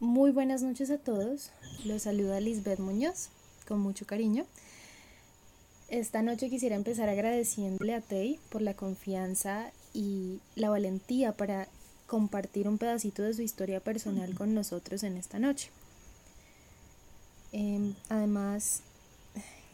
Muy 0.00 0.32
buenas 0.32 0.62
noches 0.62 0.90
a 0.90 0.98
todos. 0.98 1.52
Los 1.84 2.02
saluda 2.02 2.40
Lisbeth 2.40 2.80
Muñoz, 2.80 3.28
con 3.68 3.78
mucho 3.78 4.04
cariño. 4.04 4.46
Esta 5.88 6.22
noche 6.22 6.50
quisiera 6.50 6.74
empezar 6.74 7.08
agradeciéndole 7.08 7.94
a 7.94 8.00
Tei 8.00 8.40
por 8.50 8.62
la 8.62 8.74
confianza 8.74 9.70
y 9.92 10.40
la 10.56 10.70
valentía 10.70 11.36
para 11.36 11.68
compartir 12.06 12.66
un 12.66 12.78
pedacito 12.78 13.22
de 13.22 13.34
su 13.34 13.42
historia 13.42 13.78
personal 13.78 14.34
con 14.34 14.54
nosotros 14.54 15.02
en 15.02 15.16
esta 15.16 15.38
noche. 15.38 15.70
Em, 17.52 17.94
además, 18.08 18.82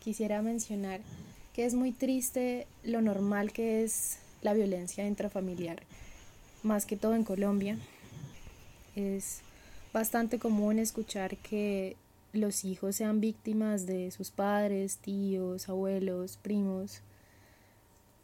quisiera 0.01 0.43
mencionar 0.43 1.01
que 1.59 1.67
es 1.67 1.75
muy 1.75 1.91
triste 1.91 2.69
lo 2.85 3.03
normal 3.03 3.51
que 3.51 3.83
es 3.83 4.21
la 4.43 4.55
violencia 4.55 5.05
intrafamiliar, 5.09 5.83
más 6.63 6.87
que 6.87 6.97
todo 6.97 7.17
en 7.17 7.25
Colombia. 7.25 7.77
Es 8.95 9.41
bastante 9.93 10.39
común 10.39 10.79
escuchar 10.79 11.37
que 11.39 11.97
los 12.33 12.65
hijos 12.65 12.95
sean 12.95 13.21
víctimas 13.21 13.87
de 13.87 14.13
sus 14.13 14.31
padres, 14.31 14.99
tíos, 14.99 15.69
abuelos, 15.69 16.37
primos. 16.37 17.01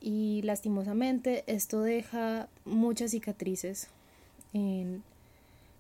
Y 0.01 0.43
lastimosamente 0.43 1.43
esto 1.49 1.83
deja 1.83 2.47
muchas 2.65 3.11
cicatrices 3.11 3.89
en, 4.53 5.03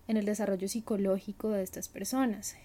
el 0.08 0.25
desarrollo 0.25 0.66
psicológico 0.66 1.50
de 1.50 1.62
estas 1.62 1.87
personas. 1.87 2.56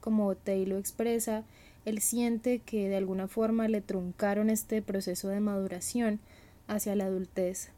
Como 0.00 0.34
Taylor 0.34 0.78
expresa, 0.78 1.44
él 1.84 2.00
siente 2.00 2.58
que 2.58 2.88
de 2.88 2.96
alguna 2.96 3.28
forma 3.28 3.68
le 3.68 3.80
truncaron 3.80 4.50
este 4.50 4.82
proceso 4.82 5.28
de 5.28 5.40
maduración 5.40 6.20
hacia 6.68 6.94
la 6.94 7.06
adultez, 7.06 7.70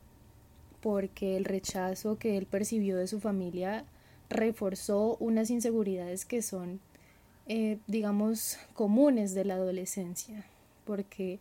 porque 0.80 1.36
el 1.36 1.44
rechazo 1.44 2.18
que 2.18 2.36
él 2.36 2.46
percibió 2.46 2.96
de 2.96 3.06
su 3.06 3.20
familia 3.20 3.84
reforzó 4.28 5.16
unas 5.20 5.50
inseguridades 5.50 6.24
que 6.24 6.42
son, 6.42 6.80
eh, 7.46 7.78
digamos, 7.86 8.58
comunes 8.74 9.34
de 9.34 9.44
la 9.44 9.54
adolescencia, 9.54 10.44
porque 10.84 11.38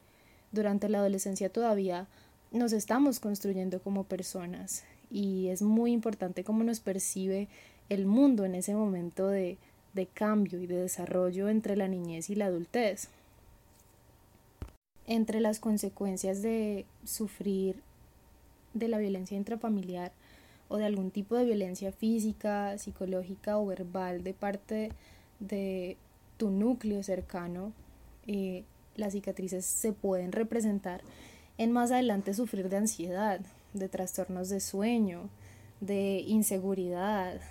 durante 0.51 0.89
la 0.89 0.99
adolescencia 0.99 1.49
todavía 1.49 2.07
nos 2.51 2.73
estamos 2.73 3.19
construyendo 3.19 3.81
como 3.81 4.03
personas 4.03 4.83
y 5.09 5.47
es 5.47 5.61
muy 5.61 5.91
importante 5.91 6.43
cómo 6.43 6.63
nos 6.63 6.79
percibe 6.79 7.47
el 7.89 8.05
mundo 8.05 8.45
en 8.45 8.55
ese 8.55 8.73
momento 8.73 9.27
de, 9.27 9.57
de 9.93 10.05
cambio 10.05 10.61
y 10.61 10.67
de 10.67 10.75
desarrollo 10.75 11.49
entre 11.49 11.75
la 11.75 11.87
niñez 11.87 12.29
y 12.29 12.35
la 12.35 12.45
adultez. 12.45 13.09
Entre 15.07 15.39
las 15.39 15.59
consecuencias 15.59 16.41
de 16.41 16.85
sufrir 17.03 17.81
de 18.73 18.87
la 18.87 18.97
violencia 18.97 19.37
intrafamiliar 19.37 20.11
o 20.69 20.77
de 20.77 20.85
algún 20.85 21.11
tipo 21.11 21.35
de 21.35 21.45
violencia 21.45 21.91
física, 21.91 22.77
psicológica 22.77 23.57
o 23.57 23.65
verbal 23.65 24.23
de 24.23 24.33
parte 24.33 24.91
de 25.39 25.97
tu 26.37 26.49
núcleo 26.49 27.03
cercano, 27.03 27.73
eh, 28.27 28.63
las 28.95 29.13
cicatrices 29.13 29.65
se 29.65 29.91
pueden 29.91 30.31
representar 30.31 31.01
en 31.57 31.71
más 31.71 31.91
adelante 31.91 32.33
sufrir 32.33 32.69
de 32.69 32.77
ansiedad, 32.77 33.41
de 33.73 33.89
trastornos 33.89 34.49
de 34.49 34.59
sueño, 34.59 35.29
de 35.81 36.23
inseguridad, 36.25 37.41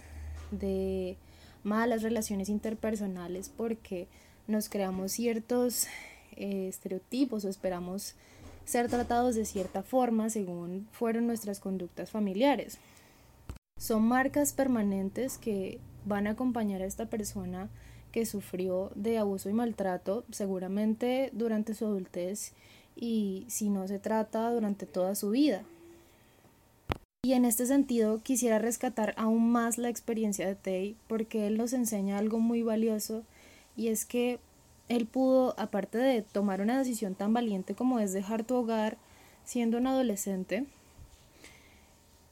de 0.50 1.16
malas 1.62 2.02
relaciones 2.02 2.48
interpersonales 2.48 3.48
porque 3.48 4.08
nos 4.46 4.68
creamos 4.68 5.12
ciertos 5.12 5.86
eh, 6.36 6.68
estereotipos 6.68 7.44
o 7.44 7.48
esperamos 7.48 8.14
ser 8.64 8.88
tratados 8.88 9.34
de 9.34 9.44
cierta 9.44 9.82
forma 9.82 10.30
según 10.30 10.88
fueron 10.92 11.26
nuestras 11.26 11.60
conductas 11.60 12.10
familiares. 12.10 12.78
Son 13.76 14.02
marcas 14.02 14.52
permanentes 14.52 15.38
que 15.38 15.80
van 16.04 16.26
a 16.26 16.30
acompañar 16.30 16.82
a 16.82 16.86
esta 16.86 17.06
persona 17.06 17.68
que 18.12 18.26
sufrió 18.26 18.90
de 18.94 19.18
abuso 19.18 19.48
y 19.48 19.52
maltrato 19.52 20.24
seguramente 20.30 21.30
durante 21.32 21.74
su 21.74 21.86
adultez 21.86 22.52
y 22.96 23.46
si 23.48 23.70
no 23.70 23.86
se 23.88 23.98
trata 23.98 24.50
durante 24.52 24.86
toda 24.86 25.14
su 25.14 25.30
vida. 25.30 25.62
Y 27.22 27.34
en 27.34 27.44
este 27.44 27.66
sentido 27.66 28.22
quisiera 28.22 28.58
rescatar 28.58 29.12
aún 29.18 29.52
más 29.52 29.76
la 29.76 29.90
experiencia 29.90 30.46
de 30.46 30.54
Tay 30.54 30.96
porque 31.06 31.46
él 31.46 31.58
nos 31.58 31.74
enseña 31.74 32.16
algo 32.16 32.38
muy 32.38 32.62
valioso 32.62 33.24
y 33.76 33.88
es 33.88 34.06
que 34.06 34.38
él 34.88 35.06
pudo, 35.06 35.54
aparte 35.58 35.98
de 35.98 36.22
tomar 36.22 36.62
una 36.62 36.78
decisión 36.78 37.14
tan 37.14 37.34
valiente 37.34 37.74
como 37.74 38.00
es 38.00 38.14
dejar 38.14 38.44
tu 38.44 38.54
hogar 38.54 38.96
siendo 39.44 39.76
un 39.76 39.86
adolescente, 39.86 40.64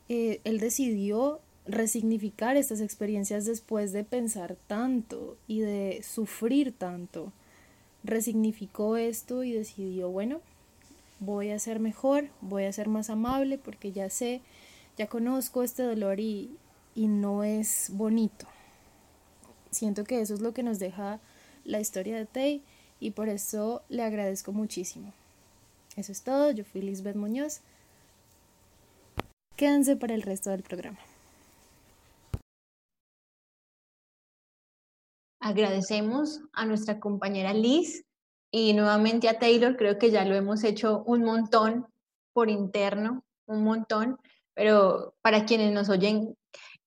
eh, 0.09 0.41
él 0.45 0.59
decidió 0.59 1.41
resignificar 1.67 2.57
estas 2.57 2.81
experiencias 2.81 3.45
después 3.45 3.93
de 3.93 4.05
pensar 4.05 4.57
tanto 4.69 5.37
y 5.47 5.61
de 5.61 6.03
sufrir 6.03 6.73
tanto. 6.73 7.31
Resignificó 8.05 8.97
esto 8.97 9.45
y 9.45 9.53
decidió, 9.53 10.09
bueno, 10.09 10.41
voy 11.21 11.51
a 11.51 11.59
ser 11.59 11.79
mejor, 11.79 12.31
voy 12.41 12.65
a 12.65 12.73
ser 12.73 12.89
más 12.89 13.11
amable 13.11 13.59
porque 13.59 13.93
ya 13.93 14.09
sé 14.09 14.41
ya 14.99 15.07
conozco 15.07 15.63
este 15.63 15.85
dolor 15.85 16.19
y, 16.19 16.59
no 16.97 17.45
es 17.45 17.91
bonito. 17.93 18.47
Siento 19.71 20.03
que 20.03 20.21
eso 20.21 20.35
es 20.35 20.41
lo 20.41 20.53
que 20.53 20.65
nos 20.65 20.81
deja 20.81 21.21
la 21.65 21.79
historia 21.79 22.17
de 22.17 22.27
Tay 22.27 22.65
y 22.99 23.13
por 23.13 23.29
eso 23.29 23.83
le 23.89 24.03
agradezco 24.03 24.51
muchísimo. 24.51 25.13
Eso 25.95 26.11
es 26.11 26.23
todo, 26.23 26.51
yo 26.51 26.65
fui 26.65 26.83
Lisbeth 26.83 27.15
Muñoz. 27.15 27.61
Quédense 29.55 29.95
para 29.95 30.15
el 30.15 30.23
resto 30.23 30.51
del 30.51 30.65
programa. 30.65 30.99
Agradecemos 35.39 36.41
a 36.53 36.67
nuestra 36.67 36.99
compañera 36.99 37.55
Liz 37.55 38.05
y 38.51 38.73
nuevamente 38.73 39.29
a 39.29 39.39
Taylor, 39.39 39.77
creo 39.77 39.99
que 39.99 40.11
ya 40.11 40.25
lo 40.25 40.35
hemos 40.35 40.65
hecho 40.65 41.05
un 41.05 41.23
montón 41.23 41.87
por 42.33 42.51
interno, 42.51 43.23
un 43.47 43.63
montón, 43.63 44.19
pero 44.59 45.15
para 45.23 45.45
quienes 45.45 45.73
nos 45.73 45.89
oyen, 45.89 46.35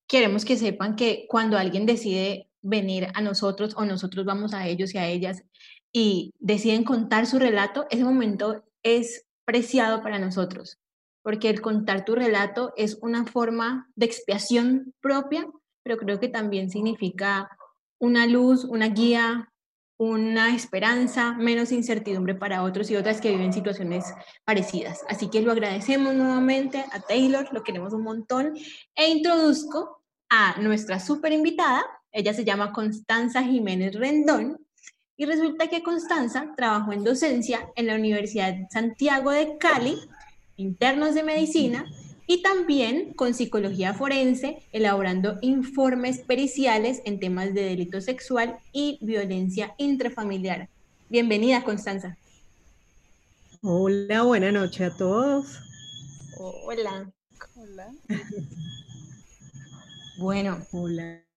queremos 0.06 0.44
que 0.44 0.58
sepan 0.58 0.98
que 0.98 1.25
cuando 1.30 1.58
alguien 1.58 1.86
decide 1.86 2.50
venir 2.62 3.08
a 3.13 3.22
nosotros 3.22 3.75
o 3.78 3.86
nosotros 3.86 4.25
vamos 4.25 4.54
a 4.54 4.68
ellos 4.68 4.94
y 4.94 4.98
a 4.98 5.08
ellas, 5.08 5.44
y 5.94 6.34
deciden 6.38 6.84
contar 6.84 7.28
su 7.28 7.40
relato, 7.40 7.88
ese 7.90 8.04
momento 8.04 8.66
es 8.84 9.25
preciado 9.46 10.04
para 10.04 10.20
nosotros, 10.20 10.80
porque 11.24 11.50
el 11.50 11.62
contar 11.62 12.04
tu 12.04 12.13
relato 12.13 12.74
es 12.75 12.98
una 13.01 13.25
forma 13.25 13.90
de 13.96 14.06
expiación 14.06 14.94
propia, 15.00 15.48
pero 15.82 15.96
creo 15.96 16.20
que 16.20 16.28
también 16.28 16.70
significa 16.70 17.58
una 18.00 18.28
luz, 18.28 18.66
una 18.66 18.90
guía, 18.90 19.50
una 20.01 20.55
esperanza, 20.55 21.34
menos 21.34 21.72
incertidumbre 21.72 22.34
para 22.34 22.63
otros 22.63 22.89
y 22.89 22.96
otras 22.96 23.22
que 23.22 23.29
viven 23.29 23.53
situaciones 23.53 24.03
parecidas. 24.43 25.05
Así 25.08 25.29
que 25.29 25.43
lo 25.43 25.51
agradecemos 25.51 26.15
nuevamente 26.15 26.84
a 26.91 27.01
Taylor, 27.01 27.48
lo 27.53 27.62
queremos 27.62 27.93
un 27.93 28.01
montón 28.01 28.58
e 28.96 29.10
introduzco 29.12 30.01
a 30.27 30.60
nuestra 30.60 31.00
super 31.00 31.31
invitada. 31.31 31.86
Ella 32.12 32.34
se 32.34 32.43
llama 32.43 32.74
Constanza 32.74 33.43
Jiménez 33.43 33.93
Rendón 33.93 34.65
y 35.15 35.25
resulta 35.25 35.67
que 35.67 35.84
Constanza 35.84 36.51
trabajó 36.58 36.93
en 36.93 37.03
docencia 37.03 37.70
en 37.75 37.86
la 37.86 37.93
Universidad 37.93 38.55
Santiago 38.72 39.29
de 39.29 39.60
Cali, 39.60 40.00
internos 40.55 41.13
de 41.13 41.22
medicina 41.22 41.86
y 42.28 42.42
también 42.42 43.13
con 43.13 43.34
psicología 43.34 43.94
forense, 43.94 44.63
elaborando 44.72 45.38
informes 45.42 46.20
periciales 46.20 47.01
en 47.06 47.20
temas 47.20 47.54
de 47.54 47.63
delito 47.63 48.01
sexual 48.01 48.58
y 48.72 49.00
violencia 49.01 49.74
intrafamiliar. 49.78 50.70
Bienvenida, 51.10 51.63
Constanza. 51.63 52.18
Hola, 53.62 54.24
buena 54.24 54.51
noche 54.51 54.86
a 54.86 54.96
todos. 54.96 55.60
Hola. 56.38 57.12
Hola. 57.56 57.92
bueno. 60.18 60.66
Hola. 60.72 61.31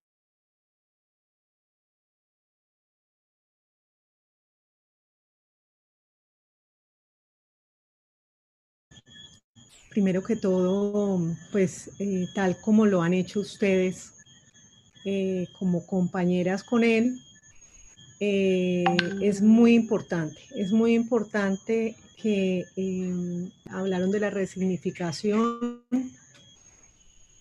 Primero 9.95 10.25
que 10.25 10.35
todo, 10.35 11.21
pues 11.53 11.89
eh, 12.01 12.27
tal 12.35 12.57
como 12.61 12.85
lo 12.85 13.01
han 13.01 13.15
hecho 13.15 13.39
ustedes 13.39 14.15
eh, 15.05 15.47
como 15.57 15.87
compañeras 15.87 16.65
con 16.65 16.83
él, 16.83 17.21
eh, 18.19 18.83
es 19.23 19.41
muy 19.41 19.75
importante, 19.75 20.37
es 20.57 20.73
muy 20.73 20.95
importante 20.95 21.95
que 22.21 22.65
hablaron 23.71 24.11
de 24.11 24.19
la 24.19 24.31
resignificación, 24.31 25.83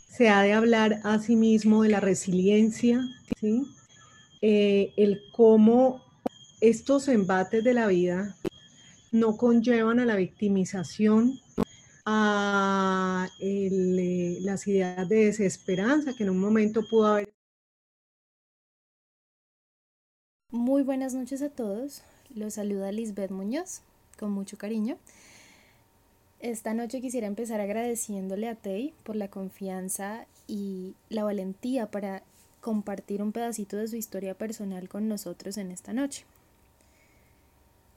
se 0.08 0.30
ha 0.30 0.44
de 0.44 0.54
hablar 0.54 1.00
asimismo 1.04 1.82
de 1.82 1.90
la 1.90 2.02
resiliencia, 2.02 3.02
¿sí? 3.40 3.66
el 4.42 5.22
cómo 5.32 6.04
estos 6.62 7.08
embates 7.08 7.64
de 7.64 7.74
la 7.74 7.88
vida 7.88 8.36
no 9.12 9.38
conllevan 9.38 10.00
a 10.00 10.06
la 10.06 10.18
victimización, 10.18 11.40
a 12.06 13.30
eh, 13.40 14.40
las 14.42 14.68
ideas 14.68 15.08
de 15.08 15.26
desesperanza 15.26 16.14
que 16.16 16.24
en 16.24 16.30
un 16.30 16.40
momento 16.40 16.82
pudo 16.90 17.08
haber. 17.08 17.34
Muy 20.52 20.84
buenas 20.84 21.14
noches 21.14 21.42
a 21.42 21.50
todos. 21.50 22.04
Los 22.34 22.56
saluda 22.56 22.92
Lisbeth 22.92 23.32
Muñoz 23.32 23.82
con 24.18 24.32
mucho 24.32 24.58
cariño. 24.58 24.98
Esta 26.40 26.74
noche 26.74 27.02
quisiera 27.02 27.28
empezar 27.28 27.62
agradeciéndole 27.62 28.50
a 28.50 28.56
Tei 28.56 28.94
por 29.04 29.16
la 29.16 29.30
confianza 29.30 30.26
y 30.48 30.94
la 31.10 31.24
valentía 31.24 31.90
para 31.90 32.22
compartir 32.60 33.22
un 33.22 33.32
pedacito 33.32 33.78
de 33.78 33.88
su 33.88 33.96
historia 33.96 34.34
personal 34.34 34.90
con 34.90 35.08
nosotros 35.08 35.58
en 35.58 35.72
esta 35.72 35.94
noche. 35.94 36.26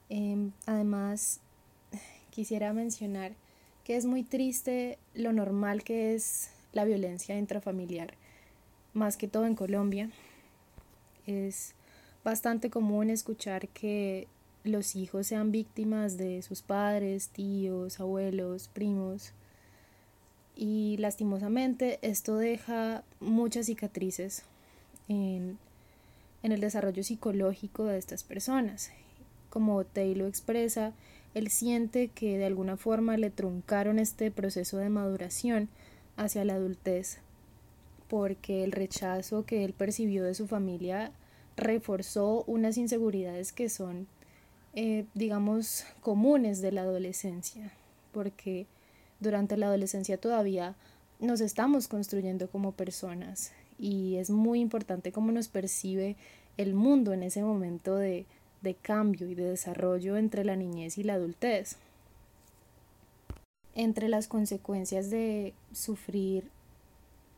Em, 0.08 0.52
además, 0.66 1.40
quisiera 2.30 2.72
mencionar 2.72 3.32
que 3.86 3.94
es 3.94 4.04
muy 4.04 4.24
triste 4.24 4.98
lo 5.14 5.32
normal 5.32 5.84
que 5.84 6.16
es 6.16 6.50
la 6.72 6.84
violencia 6.84 7.38
intrafamiliar, 7.38 8.14
más 8.94 9.16
que 9.16 9.28
todo 9.28 9.46
en 9.46 9.54
Colombia. 9.54 10.10
Es 11.28 11.72
bastante 12.24 12.68
común 12.68 13.10
escuchar 13.10 13.68
que 13.68 14.26
los 14.64 14.96
hijos 14.96 15.28
sean 15.28 15.52
víctimas 15.52 16.18
de 16.18 16.42
sus 16.42 16.62
padres, 16.62 17.28
tíos, 17.28 18.00
abuelos, 18.00 18.66
primos. 18.66 19.30
Y 20.56 20.96
lastimosamente 20.98 22.00
esto 22.02 22.38
deja 22.38 23.04
muchas 23.20 23.66
cicatrices 23.66 24.42
en, 25.06 25.58
en 26.42 26.50
el 26.50 26.58
desarrollo 26.60 27.04
psicológico 27.04 27.84
de 27.84 27.98
estas 27.98 28.24
personas. 28.24 28.90
Como 29.48 29.84
Taylor 29.84 30.28
expresa, 30.28 30.92
él 31.36 31.50
siente 31.50 32.08
que 32.08 32.38
de 32.38 32.46
alguna 32.46 32.78
forma 32.78 33.18
le 33.18 33.28
truncaron 33.28 33.98
este 33.98 34.30
proceso 34.30 34.78
de 34.78 34.88
maduración 34.88 35.68
hacia 36.16 36.46
la 36.46 36.54
adultez, 36.54 37.18
porque 38.08 38.64
el 38.64 38.72
rechazo 38.72 39.44
que 39.44 39.62
él 39.62 39.74
percibió 39.74 40.24
de 40.24 40.32
su 40.32 40.46
familia 40.46 41.12
reforzó 41.54 42.42
unas 42.46 42.78
inseguridades 42.78 43.52
que 43.52 43.68
son, 43.68 44.06
eh, 44.72 45.04
digamos, 45.12 45.84
comunes 46.00 46.62
de 46.62 46.72
la 46.72 46.80
adolescencia, 46.80 47.70
porque 48.12 48.66
durante 49.20 49.58
la 49.58 49.66
adolescencia 49.66 50.16
todavía 50.16 50.74
nos 51.20 51.42
estamos 51.42 51.86
construyendo 51.86 52.48
como 52.48 52.72
personas 52.72 53.52
y 53.78 54.16
es 54.16 54.30
muy 54.30 54.60
importante 54.60 55.12
cómo 55.12 55.32
nos 55.32 55.48
percibe 55.48 56.16
el 56.56 56.72
mundo 56.72 57.12
en 57.12 57.22
ese 57.22 57.42
momento 57.42 57.94
de, 57.94 58.24
de 58.66 58.74
cambio 58.74 59.28
y 59.28 59.36
de 59.36 59.44
desarrollo 59.44 60.16
entre 60.16 60.44
la 60.44 60.56
niñez 60.56 60.98
y 60.98 61.04
la 61.04 61.14
adultez. 61.14 61.76
Entre 63.76 64.08
las 64.08 64.26
consecuencias 64.26 65.08
de 65.08 65.54
sufrir 65.72 66.50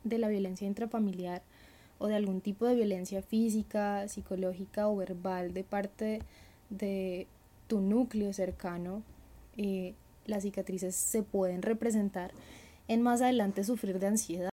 de 0.05 0.17
la 0.17 0.29
violencia 0.29 0.67
intrafamiliar 0.67 1.43
o 1.99 2.07
de 2.07 2.17
algún 2.17 2.41
tipo 2.41 2.65
de 2.65 2.77
violencia 2.77 3.21
física, 3.21 4.09
psicológica 4.09 4.89
o 4.89 4.97
verbal 4.97 5.53
de 5.53 5.65
parte 5.65 6.23
de 6.71 7.27
tu 7.67 7.83
núcleo 7.83 8.33
cercano, 8.33 9.03
eh, 9.59 9.95
las 10.25 10.45
cicatrices 10.45 10.95
se 10.95 11.23
pueden 11.23 11.61
representar 11.61 12.31
en 12.87 13.03
más 13.03 13.21
adelante 13.21 13.65
sufrir 13.65 13.99
de 13.99 14.07
ansiedad. 14.07 14.51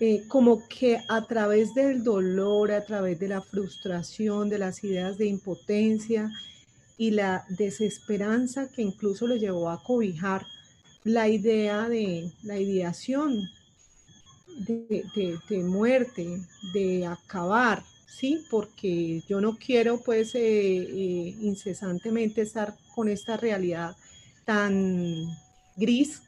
Eh, 0.00 0.24
como 0.26 0.66
que 0.68 1.00
a 1.08 1.22
través 1.26 1.74
del 1.74 2.02
dolor, 2.02 2.72
a 2.72 2.84
través 2.84 3.20
de 3.20 3.28
la 3.28 3.40
frustración, 3.40 4.48
de 4.48 4.58
las 4.58 4.82
ideas 4.82 5.16
de 5.16 5.26
impotencia 5.26 6.30
y 6.96 7.12
la 7.12 7.44
desesperanza 7.48 8.68
que 8.68 8.82
incluso 8.82 9.26
le 9.26 9.38
llevó 9.38 9.70
a 9.70 9.82
cobijar 9.82 10.44
la 11.04 11.28
idea 11.28 11.88
de 11.88 12.32
la 12.42 12.58
ideación 12.58 13.48
de, 14.58 15.62
muerte, 15.64 16.42
de 16.72 17.06
acabar, 17.06 17.82
¿sí? 18.06 18.44
Porque 18.50 19.22
yo 19.28 19.40
no 19.40 19.56
quiero 19.56 20.00
pues 20.00 20.34
eh, 20.34 20.40
eh, 20.42 21.36
incesantemente 21.40 22.42
estar 22.42 22.76
con 22.94 23.08
esta 23.08 23.36
realidad 23.36 23.96
tan 24.44 25.26
gris, 25.76 26.22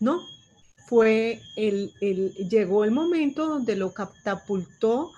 ¿no? 0.00 0.22
Fue 0.92 1.40
el, 1.56 1.90
llegó 2.50 2.84
el 2.84 2.90
momento 2.90 3.48
donde 3.48 3.76
lo 3.76 3.94
catapultó, 3.94 5.10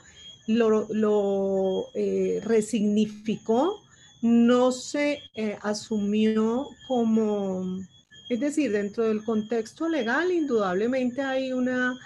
lo, 0.47 1.89
eh, 1.95 2.41
resignificó, 2.45 3.83
no 4.23 4.71
se 4.71 5.19
eh, 5.35 5.59
asumió 5.63 6.69
como, 6.87 7.81
es 8.29 8.39
decir, 8.39 8.71
dentro 8.71 9.03
del 9.03 9.25
contexto 9.25 9.89
legal 9.89 10.31
indudablemente 10.31 11.23
hay 11.23 11.53
una 11.53 11.99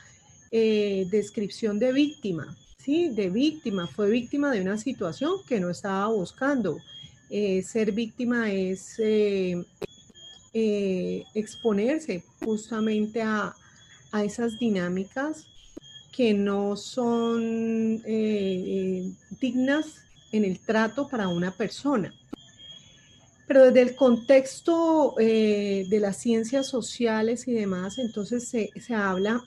eh, 0.50 1.06
descripción 1.10 1.78
de 1.78 1.92
víctima, 1.92 2.56
¿sí? 2.78 3.10
De 3.10 3.28
víctima, 3.28 3.86
fue 3.86 4.08
víctima 4.08 4.50
de 4.50 4.62
una 4.62 4.78
situación 4.78 5.32
que 5.46 5.60
no 5.60 5.68
estaba 5.68 6.06
buscando. 6.06 6.78
ser 7.62 7.92
víctima 7.92 8.50
es 8.50 8.98
exponerse 11.34 12.24
justamente 12.42 13.20
a, 13.20 13.54
esas 14.12 14.58
dinámicas 14.58 15.46
que 16.12 16.34
no 16.34 16.76
son 16.76 18.02
eh, 18.04 18.04
eh, 18.06 19.12
dignas 19.40 20.02
en 20.32 20.44
el 20.44 20.58
trato 20.58 21.08
para 21.08 21.28
una 21.28 21.52
persona. 21.52 22.12
Pero 23.46 23.64
desde 23.64 23.82
el 23.82 23.96
contexto 23.96 25.14
de 25.16 25.98
las 26.00 26.18
ciencias 26.18 26.66
sociales 26.66 27.48
y 27.48 27.52
demás, 27.52 27.98
entonces 27.98 28.46
se, 28.46 28.94
habla, 28.94 29.42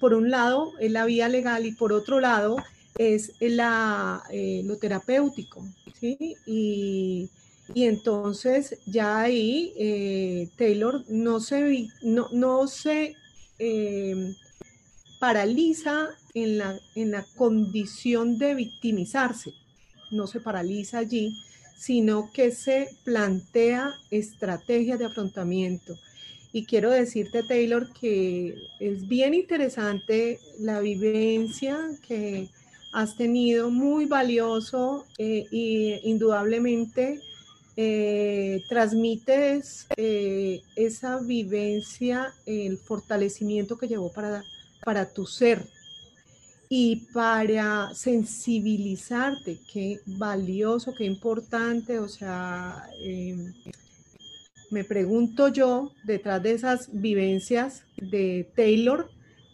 por 0.00 0.14
un 0.14 0.30
lado, 0.30 0.72
es 0.80 0.90
la 0.90 1.04
vía 1.04 1.28
legal 1.28 1.66
y 1.66 1.72
por 1.72 1.92
otro 1.92 2.20
lado 2.20 2.56
es 2.96 3.34
la, 3.40 4.22
lo 4.32 4.78
terapéutico. 4.78 5.62
¿sí? 6.00 6.36
Y, 6.46 7.28
y 7.72 7.84
entonces 7.84 8.78
ya 8.84 9.20
ahí 9.20 9.72
eh, 9.76 10.48
Taylor 10.56 11.04
no 11.08 11.40
se, 11.40 11.88
no, 12.02 12.28
no 12.32 12.66
se 12.66 13.16
em, 13.58 14.34
paraliza 15.18 16.08
en 16.34 16.58
la, 16.58 16.78
en 16.94 17.10
la 17.10 17.24
condición 17.36 18.38
de 18.38 18.54
victimizarse, 18.54 19.52
no 20.10 20.26
se 20.26 20.40
paraliza 20.40 20.98
allí, 20.98 21.34
sino 21.76 22.30
que 22.32 22.50
se 22.50 22.88
plantea 23.04 23.90
estrategias 24.10 24.98
de 24.98 25.06
afrontamiento. 25.06 25.98
Y 26.52 26.66
quiero 26.66 26.90
decirte, 26.90 27.42
Taylor, 27.42 27.92
que 27.92 28.54
es 28.78 29.08
bien 29.08 29.34
interesante 29.34 30.38
la 30.60 30.80
vivencia 30.80 31.76
que 32.06 32.48
has 32.92 33.16
tenido, 33.16 33.70
muy 33.70 34.06
valioso 34.06 35.04
e 35.18 36.00
indudablemente 36.04 37.20
eh, 37.76 38.62
transmites 38.68 39.86
eh, 39.96 40.62
esa 40.76 41.18
vivencia, 41.18 42.32
el 42.46 42.78
fortalecimiento 42.78 43.76
que 43.76 43.88
llevó 43.88 44.12
para, 44.12 44.44
para 44.84 45.12
tu 45.12 45.26
ser 45.26 45.66
y 46.68 47.06
para 47.12 47.92
sensibilizarte, 47.94 49.58
qué 49.72 50.00
valioso, 50.06 50.94
qué 50.94 51.04
importante, 51.04 51.98
o 51.98 52.08
sea, 52.08 52.88
em, 53.00 53.52
me 54.70 54.84
pregunto 54.84 55.48
yo, 55.48 55.92
detrás 56.04 56.42
de 56.42 56.52
esas 56.52 56.88
vivencias 56.92 57.82
de 57.96 58.48
Taylor, 58.54 59.10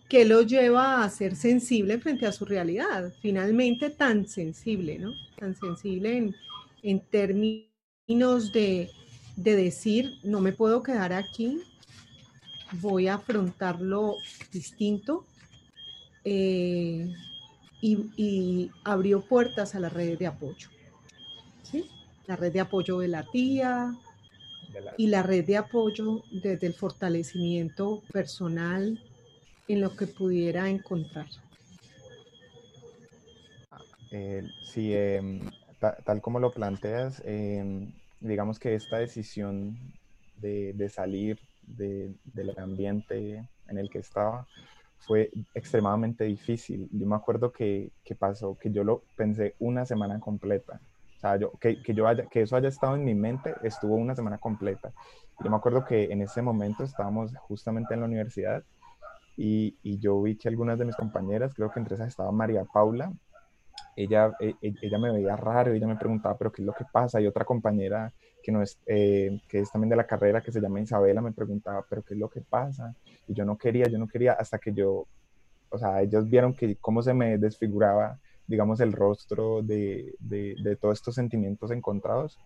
¿qué 0.08 0.24
lo 0.24 0.42
lleva 0.42 1.02
a 1.02 1.10
ser 1.10 1.36
sensible 1.36 1.98
frente 1.98 2.26
a 2.26 2.32
su 2.32 2.44
realidad? 2.44 3.12
Finalmente 3.20 3.90
tan 3.90 4.26
sensible, 4.26 4.98
¿no? 4.98 5.12
Tan 5.38 5.54
sensible 5.54 6.16
en, 6.16 6.36
en 6.82 7.00
términos 7.00 7.69
de, 8.10 8.90
decir, 9.36 10.18
no 10.24 10.40
me 10.40 10.52
puedo 10.52 10.82
quedar 10.82 11.12
aquí, 11.12 11.62
voy 12.80 13.06
a 13.06 13.14
afrontarlo 13.14 14.16
distinto. 14.52 15.24
Eh, 16.24 17.14
y, 17.80 18.70
abrió 18.84 19.22
puertas 19.22 19.74
a 19.74 19.80
la 19.80 19.88
red 19.88 20.18
de 20.18 20.26
apoyo. 20.26 20.68
¿sí? 21.62 21.88
La 22.26 22.36
red 22.36 22.52
de 22.52 22.60
apoyo 22.60 22.98
de 22.98 23.08
la 23.08 23.22
tía 23.22 23.94
y 24.98 25.06
la 25.06 25.22
red 25.22 25.46
de 25.46 25.56
apoyo 25.56 26.22
desde 26.30 26.66
el 26.66 26.74
fortalecimiento 26.74 28.02
personal 28.12 29.00
en 29.68 29.80
lo 29.80 29.96
que 29.96 30.06
pudiera 30.06 30.68
encontrar. 30.68 31.28
Eh, 34.10 34.42
sí, 34.62 34.92
em, 34.92 35.48
tal 35.80 36.20
como 36.20 36.40
lo 36.40 36.50
planteas, 36.50 37.22
em, 37.24 37.92
digamos 38.20 38.58
que 38.58 38.74
esta 38.74 38.98
decisión 38.98 39.76
de, 40.36 40.88
salir 40.88 41.38
del 41.62 42.54
ambiente 42.58 43.48
en 43.68 43.78
el 43.78 43.90
que 43.90 43.98
estaba 43.98 44.46
fue 44.98 45.30
extremadamente 45.54 46.24
difícil. 46.24 46.88
Yo 46.92 47.06
me 47.06 47.16
acuerdo 47.16 47.52
que, 47.52 47.92
pasó, 48.18 48.56
que 48.58 48.70
yo 48.70 48.84
lo 48.84 49.02
pensé 49.16 49.54
una 49.58 49.86
semana 49.86 50.20
completa. 50.20 50.80
O 51.16 51.20
sea, 51.20 51.36
yo, 51.36 51.52
que, 51.52 51.82
yo 51.94 52.06
haya, 52.06 52.26
que 52.26 52.42
eso 52.42 52.56
haya 52.56 52.68
estado 52.68 52.96
en 52.96 53.04
mi 53.04 53.14
mente 53.14 53.54
estuvo 53.62 53.94
una 53.94 54.14
semana 54.14 54.38
completa. 54.38 54.92
Yo 55.42 55.50
me 55.50 55.56
acuerdo 55.56 55.84
que 55.84 56.04
en 56.04 56.22
ese 56.22 56.42
momento 56.42 56.84
estábamos 56.84 57.34
justamente 57.48 57.94
en 57.94 58.00
la 58.00 58.06
universidad 58.06 58.62
y, 59.36 59.76
y 59.82 59.98
yo 59.98 60.20
vi 60.20 60.36
que 60.36 60.48
algunas 60.48 60.78
de 60.78 60.84
mis 60.84 60.96
compañeras, 60.96 61.54
creo 61.54 61.70
que 61.70 61.80
entre 61.80 61.94
esas 61.94 62.08
estaba 62.08 62.30
María 62.32 62.64
Paula, 62.64 63.12
ella, 64.02 64.32
e, 64.40 64.54
e, 64.62 64.74
ella 64.82 64.98
me 64.98 65.10
veía 65.12 65.36
raro, 65.36 65.72
ella 65.72 65.86
me 65.86 65.96
preguntaba, 65.96 66.36
pero 66.36 66.52
¿qué 66.52 66.62
es 66.62 66.66
lo 66.66 66.72
que 66.72 66.84
pasa? 66.90 67.20
Y 67.20 67.26
otra 67.26 67.44
compañera 67.44 68.12
que, 68.42 68.52
no 68.52 68.62
es, 68.62 68.78
eh, 68.86 69.40
que 69.48 69.60
es 69.60 69.70
también 69.70 69.90
de 69.90 69.96
la 69.96 70.06
carrera, 70.06 70.40
que 70.40 70.52
se 70.52 70.60
llama 70.60 70.80
Isabela, 70.80 71.20
me 71.20 71.32
preguntaba, 71.32 71.84
pero 71.88 72.02
¿qué 72.02 72.14
es 72.14 72.20
lo 72.20 72.28
que 72.28 72.40
pasa? 72.40 72.94
Y 73.26 73.34
yo 73.34 73.44
no 73.44 73.56
quería, 73.56 73.86
yo 73.86 73.98
no 73.98 74.08
quería, 74.08 74.32
hasta 74.32 74.58
que 74.58 74.72
yo, 74.72 75.06
o 75.70 75.78
sea, 75.78 76.02
ellos 76.02 76.28
vieron 76.28 76.54
que 76.54 76.76
cómo 76.76 77.02
se 77.02 77.14
me 77.14 77.38
desfiguraba, 77.38 78.18
digamos, 78.46 78.80
el 78.80 78.92
rostro 78.92 79.62
de, 79.62 80.14
de, 80.18 80.56
de 80.62 80.76
todos 80.76 80.98
estos 80.98 81.14
sentimientos 81.14 81.70
encontrados. 81.70 82.38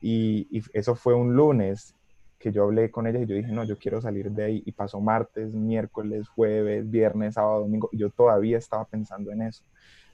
Y, 0.00 0.62
eso 0.72 0.94
fue 0.94 1.14
un 1.14 1.34
lunes 1.34 1.94
que 2.38 2.52
yo 2.52 2.64
hablé 2.64 2.90
con 2.90 3.06
ella 3.06 3.18
y 3.20 3.26
yo 3.26 3.34
dije, 3.34 3.50
no, 3.50 3.64
yo 3.64 3.76
quiero 3.78 4.00
salir 4.00 4.30
de 4.30 4.44
ahí. 4.44 4.62
Y 4.64 4.72
pasó 4.72 5.00
martes, 5.00 5.52
miércoles, 5.52 6.28
jueves, 6.28 6.88
viernes, 6.88 7.34
sábado, 7.34 7.60
domingo. 7.60 7.88
Y 7.92 7.98
yo 7.98 8.10
todavía 8.10 8.58
estaba 8.58 8.84
pensando 8.84 9.32
en 9.32 9.42
eso. 9.42 9.64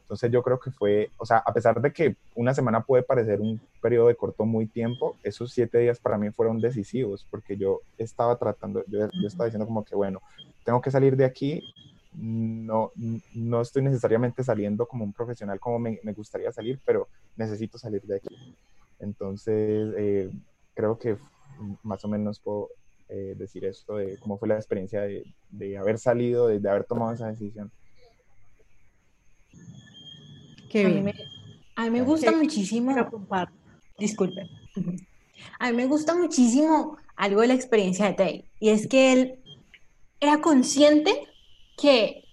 Entonces 0.04 0.30
yo 0.30 0.42
creo 0.42 0.60
que 0.60 0.70
fue, 0.70 1.10
o 1.16 1.24
sea, 1.24 1.38
a 1.38 1.52
pesar 1.54 1.80
de 1.80 1.90
que 1.90 2.16
una 2.34 2.52
semana 2.52 2.82
puede 2.82 3.02
parecer 3.02 3.40
un 3.40 3.58
periodo 3.80 4.08
de 4.08 4.14
corto 4.14 4.44
muy 4.44 4.66
tiempo, 4.66 5.16
esos 5.22 5.50
siete 5.50 5.78
días 5.78 5.98
para 5.98 6.18
mí 6.18 6.30
fueron 6.30 6.60
decisivos 6.60 7.26
porque 7.30 7.56
yo 7.56 7.80
estaba 7.96 8.36
tratando, 8.36 8.84
yo, 8.86 9.08
estaba 9.26 9.46
diciendo 9.46 9.64
como 9.64 9.82
que, 9.82 9.94
bueno, 9.94 10.20
tengo 10.62 10.82
que 10.82 10.90
salir 10.90 11.16
de 11.16 11.24
aquí, 11.24 11.62
no, 12.12 12.92
no 13.34 13.62
estoy 13.62 13.80
necesariamente 13.82 14.44
saliendo 14.44 14.86
como 14.86 15.04
un 15.04 15.12
profesional 15.14 15.58
como 15.58 15.78
me, 15.78 15.98
gustaría 16.14 16.52
salir, 16.52 16.78
pero 16.84 17.08
necesito 17.34 17.78
salir 17.78 18.02
de 18.02 18.16
aquí. 18.16 18.36
Entonces, 19.00 19.94
eh, 19.96 20.30
creo 20.74 20.98
que 20.98 21.16
más 21.82 22.04
o 22.04 22.08
menos 22.08 22.40
puedo 22.40 22.68
eh, 23.08 23.34
decir 23.38 23.64
esto 23.64 23.96
de 23.96 24.18
cómo 24.18 24.36
fue 24.36 24.48
la 24.48 24.56
experiencia 24.56 25.00
de, 25.00 25.24
de 25.48 25.78
haber 25.78 25.98
salido, 25.98 26.48
de 26.48 26.68
haber 26.68 26.84
tomado 26.84 27.12
esa 27.12 27.28
decisión 27.28 27.72
a, 30.74 30.88
Mí 30.88 31.00
me, 31.02 31.14
a 31.76 31.84
mí 31.84 31.90
me 31.90 32.02
gusta 32.02 32.32
muchísimo. 32.32 32.94
Disculpe. 33.98 34.48
A 35.58 35.70
mí 35.70 35.76
me 35.76 35.86
gusta 35.86 36.14
muchísimo 36.14 36.96
algo 37.16 37.42
de 37.42 37.48
la 37.48 37.54
experiencia 37.54 38.06
de 38.06 38.14
Tay, 38.14 38.44
y 38.60 38.70
es 38.70 38.86
que 38.86 39.12
él 39.12 39.38
era 40.20 40.40
consciente 40.40 41.28
que 41.76 42.24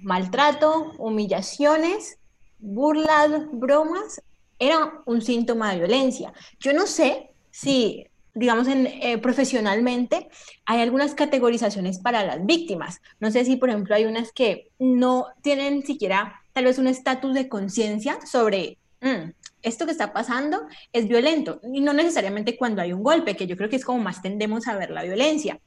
maltrato, 0.00 0.92
humillaciones, 0.98 2.18
burlas, 2.58 3.30
bromas, 3.52 4.22
era 4.58 5.02
un 5.06 5.22
síntoma 5.22 5.72
de 5.72 5.78
violencia. 5.78 6.32
Yo 6.58 6.72
no 6.72 6.86
sé 6.86 7.30
si, 7.50 8.06
digamos, 8.34 8.68
en, 8.68 8.86
eh, 8.86 9.18
profesionalmente 9.18 10.28
hay 10.64 10.80
algunas 10.80 11.14
categorizaciones 11.14 11.98
para 11.98 12.24
las 12.24 12.44
víctimas. 12.44 13.00
No 13.20 13.30
sé 13.30 13.44
si, 13.44 13.56
por 13.56 13.68
ejemplo, 13.68 13.94
hay 13.94 14.04
unas 14.04 14.32
que 14.32 14.70
no 14.78 15.26
tienen 15.42 15.84
siquiera 15.84 16.43
tal 16.54 16.64
vez 16.64 16.78
un 16.78 16.86
estatus 16.86 17.34
de 17.34 17.48
conciencia 17.48 18.18
sobre 18.24 18.78
mm, 19.02 19.32
esto 19.62 19.84
que 19.84 19.92
está 19.92 20.12
pasando 20.12 20.66
es 20.92 21.06
violento 21.08 21.60
y 21.72 21.80
no 21.80 21.92
necesariamente 21.92 22.56
cuando 22.56 22.80
hay 22.80 22.92
un 22.92 23.02
golpe, 23.02 23.36
que 23.36 23.46
yo 23.46 23.56
creo 23.56 23.68
que 23.68 23.76
es 23.76 23.84
como 23.84 23.98
más 23.98 24.22
tendemos 24.22 24.66
a 24.68 24.76
ver 24.76 24.90
la 24.90 25.02
violencia. 25.02 25.60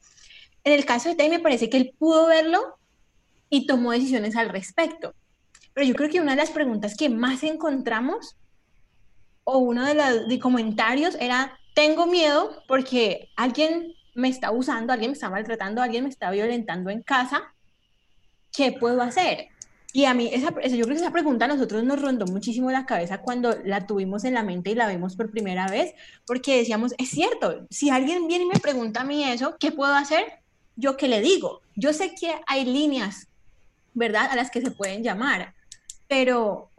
En 0.64 0.72
el 0.72 0.84
caso 0.84 1.08
de 1.08 1.14
Tay 1.14 1.28
me 1.28 1.38
parece 1.38 1.70
que 1.70 1.76
él 1.76 1.94
pudo 1.96 2.26
verlo 2.26 2.78
y 3.50 3.66
tomó 3.66 3.92
decisiones 3.92 4.34
al 4.34 4.48
respecto. 4.48 5.14
Pero 5.74 5.86
yo 5.86 5.94
creo 5.94 6.10
que 6.10 6.20
una 6.20 6.32
de 6.32 6.38
las 6.38 6.50
preguntas 6.50 6.96
que 6.96 7.08
más 7.08 7.44
encontramos 7.44 8.36
o 9.44 9.58
uno 9.58 9.84
de 9.84 9.94
los 9.94 10.38
comentarios 10.40 11.16
era, 11.20 11.58
tengo 11.74 12.06
miedo 12.06 12.62
porque 12.66 13.30
alguien 13.36 13.94
me 14.14 14.28
está 14.28 14.50
usando, 14.50 14.92
alguien 14.92 15.10
me 15.10 15.14
está 15.14 15.30
maltratando, 15.30 15.80
alguien 15.80 16.04
me 16.04 16.10
está 16.10 16.30
violentando 16.30 16.90
en 16.90 17.02
casa, 17.02 17.54
¿qué 18.52 18.72
puedo 18.72 19.00
hacer? 19.00 19.48
Y 19.92 20.04
a 20.04 20.12
mí, 20.12 20.28
esa, 20.32 20.50
yo 20.50 20.84
creo 20.84 20.86
que 20.86 20.94
esa 20.94 21.12
pregunta 21.12 21.46
a 21.46 21.48
nosotros 21.48 21.82
nos 21.82 22.00
rondó 22.02 22.26
muchísimo 22.26 22.70
la 22.70 22.84
cabeza 22.84 23.22
cuando 23.22 23.56
la 23.64 23.86
tuvimos 23.86 24.24
en 24.24 24.34
la 24.34 24.42
mente 24.42 24.70
y 24.70 24.74
la 24.74 24.88
vimos 24.88 25.16
por 25.16 25.30
primera 25.30 25.66
vez, 25.68 25.94
porque 26.26 26.58
decíamos, 26.58 26.94
es 26.98 27.08
cierto, 27.08 27.66
si 27.70 27.88
alguien 27.88 28.26
viene 28.28 28.44
y 28.44 28.48
me 28.48 28.60
pregunta 28.60 29.00
a 29.00 29.04
mí 29.04 29.24
eso, 29.24 29.56
¿qué 29.58 29.72
puedo 29.72 29.94
hacer? 29.94 30.24
Yo 30.76 30.96
qué 30.96 31.08
le 31.08 31.22
digo. 31.22 31.62
Yo 31.74 31.94
sé 31.94 32.14
que 32.14 32.34
hay 32.46 32.66
líneas, 32.66 33.28
¿verdad?, 33.94 34.28
a 34.30 34.36
las 34.36 34.50
que 34.50 34.60
se 34.60 34.70
pueden 34.70 35.02
llamar, 35.02 35.54
pero 36.06 36.70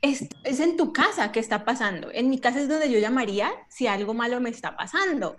es, 0.00 0.26
es, 0.44 0.60
en 0.60 0.78
tu 0.78 0.94
casa 0.94 1.32
que 1.32 1.40
está 1.40 1.66
pasando. 1.66 2.08
En 2.12 2.30
mi 2.30 2.38
casa 2.38 2.60
es 2.60 2.68
donde 2.68 2.90
yo 2.90 2.98
llamaría 2.98 3.50
si 3.68 3.86
algo 3.86 4.14
malo 4.14 4.40
me 4.40 4.48
está 4.48 4.74
pasando. 4.74 5.36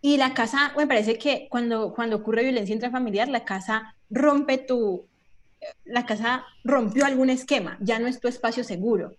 Y 0.00 0.16
la 0.16 0.32
casa, 0.32 0.72
me 0.76 0.86
parece 0.86 1.18
que 1.18 1.46
cuando, 1.50 1.92
cuando 1.94 2.16
ocurre 2.16 2.42
violencia 2.42 2.74
intrafamiliar, 2.74 3.28
la 3.28 3.44
casa 3.44 3.94
rompe 4.10 4.58
tu, 4.58 5.06
la 5.84 6.06
casa 6.06 6.44
rompió 6.64 7.04
algún 7.04 7.30
esquema, 7.30 7.78
ya 7.80 7.98
no 7.98 8.06
es 8.06 8.20
tu 8.20 8.28
espacio 8.28 8.64
seguro. 8.64 9.12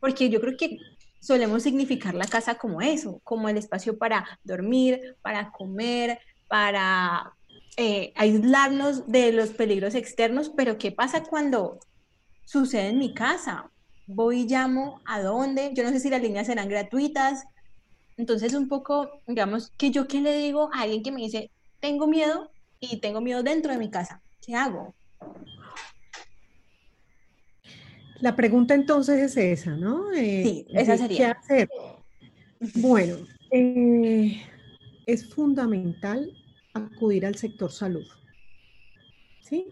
Porque 0.00 0.28
yo 0.28 0.40
creo 0.40 0.56
que 0.56 0.78
solemos 1.20 1.62
significar 1.62 2.14
la 2.14 2.26
casa 2.26 2.56
como 2.56 2.82
eso, 2.82 3.20
como 3.24 3.48
el 3.48 3.56
espacio 3.56 3.96
para 3.96 4.38
dormir, 4.44 5.16
para 5.22 5.50
comer, 5.50 6.18
para 6.48 7.32
eh, 7.76 8.12
aislarnos 8.14 9.10
de 9.10 9.32
los 9.32 9.50
peligros 9.50 9.94
externos, 9.94 10.52
pero 10.54 10.78
¿qué 10.78 10.92
pasa 10.92 11.24
cuando 11.24 11.78
sucede 12.44 12.88
en 12.88 12.98
mi 12.98 13.14
casa? 13.14 13.70
Voy 14.06 14.42
y 14.42 14.46
llamo 14.46 15.00
a 15.06 15.22
dónde, 15.22 15.72
yo 15.74 15.82
no 15.82 15.90
sé 15.90 15.98
si 15.98 16.10
las 16.10 16.20
líneas 16.20 16.46
serán 16.46 16.68
gratuitas, 16.68 17.44
entonces 18.16 18.54
un 18.54 18.68
poco, 18.68 19.10
digamos, 19.26 19.72
que 19.78 19.90
yo 19.90 20.06
qué 20.06 20.20
le 20.20 20.36
digo 20.36 20.70
a 20.72 20.82
alguien 20.82 21.02
que 21.02 21.10
me 21.10 21.22
dice, 21.22 21.50
tengo 21.80 22.06
miedo 22.06 22.50
y 22.80 23.00
tengo 23.00 23.20
miedo 23.20 23.42
dentro 23.42 23.72
de 23.72 23.78
mi 23.78 23.90
casa, 23.90 24.22
¿qué 24.40 24.54
hago? 24.54 24.94
La 28.20 28.36
pregunta 28.36 28.74
entonces 28.74 29.20
es 29.20 29.36
esa, 29.36 29.76
¿no? 29.76 30.12
Eh, 30.12 30.42
sí, 30.44 30.66
esa 30.70 30.96
sería. 30.96 31.16
¿Qué 31.16 31.24
hacer? 31.24 31.68
Bueno, 32.76 33.16
eh, 33.50 34.42
es 35.06 35.28
fundamental 35.34 36.32
acudir 36.74 37.26
al 37.26 37.34
sector 37.36 37.70
salud. 37.70 38.06
¿sí? 39.44 39.66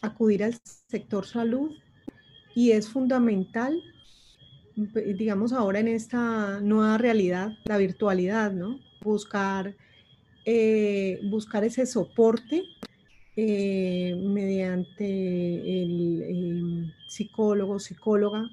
Acudir 0.00 0.44
al 0.44 0.54
sector 0.88 1.26
salud 1.26 1.70
y 2.54 2.72
es 2.72 2.88
fundamental, 2.88 3.80
digamos 4.74 5.52
ahora 5.52 5.80
en 5.80 5.88
esta 5.88 6.60
nueva 6.60 6.98
realidad, 6.98 7.52
la 7.64 7.78
virtualidad, 7.78 8.52
¿no? 8.52 8.78
Buscar, 9.02 9.74
eh, 10.44 11.18
buscar 11.30 11.64
ese 11.64 11.86
soporte 11.86 12.62
eh, 13.36 14.14
mediante 14.22 15.04
el 15.82 16.22
em, 16.22 16.92
psicólogo, 17.08 17.78
psicóloga, 17.78 18.50